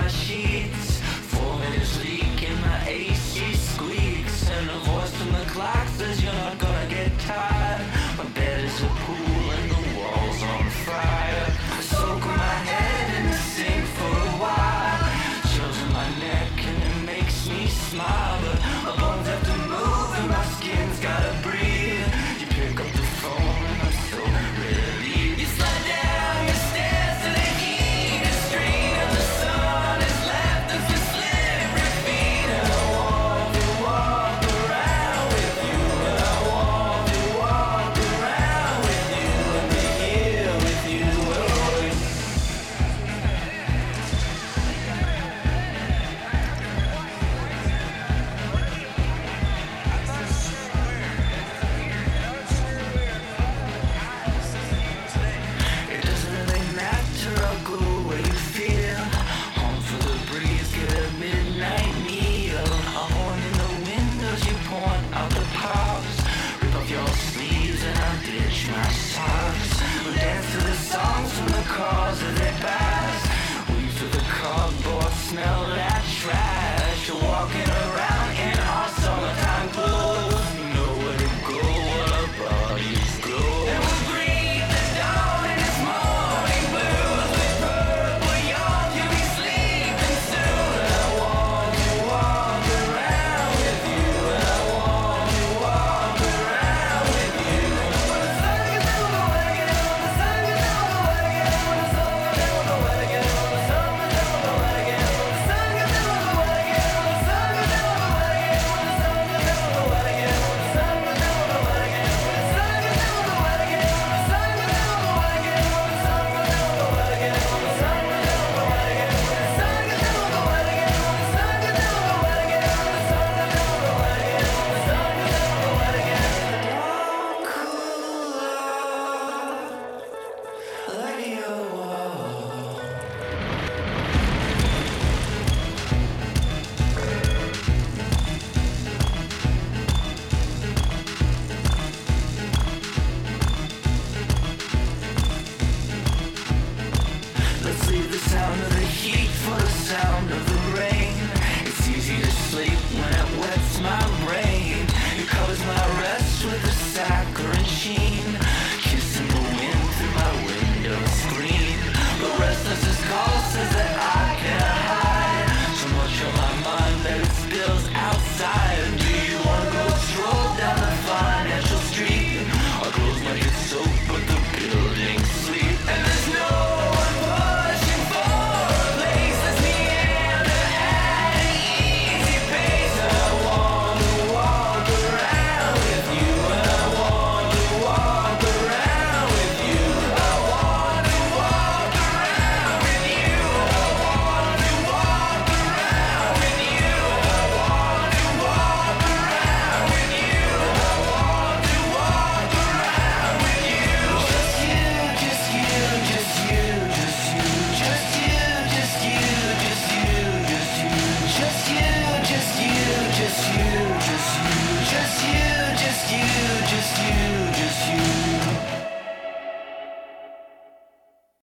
sheets. 0.09 0.78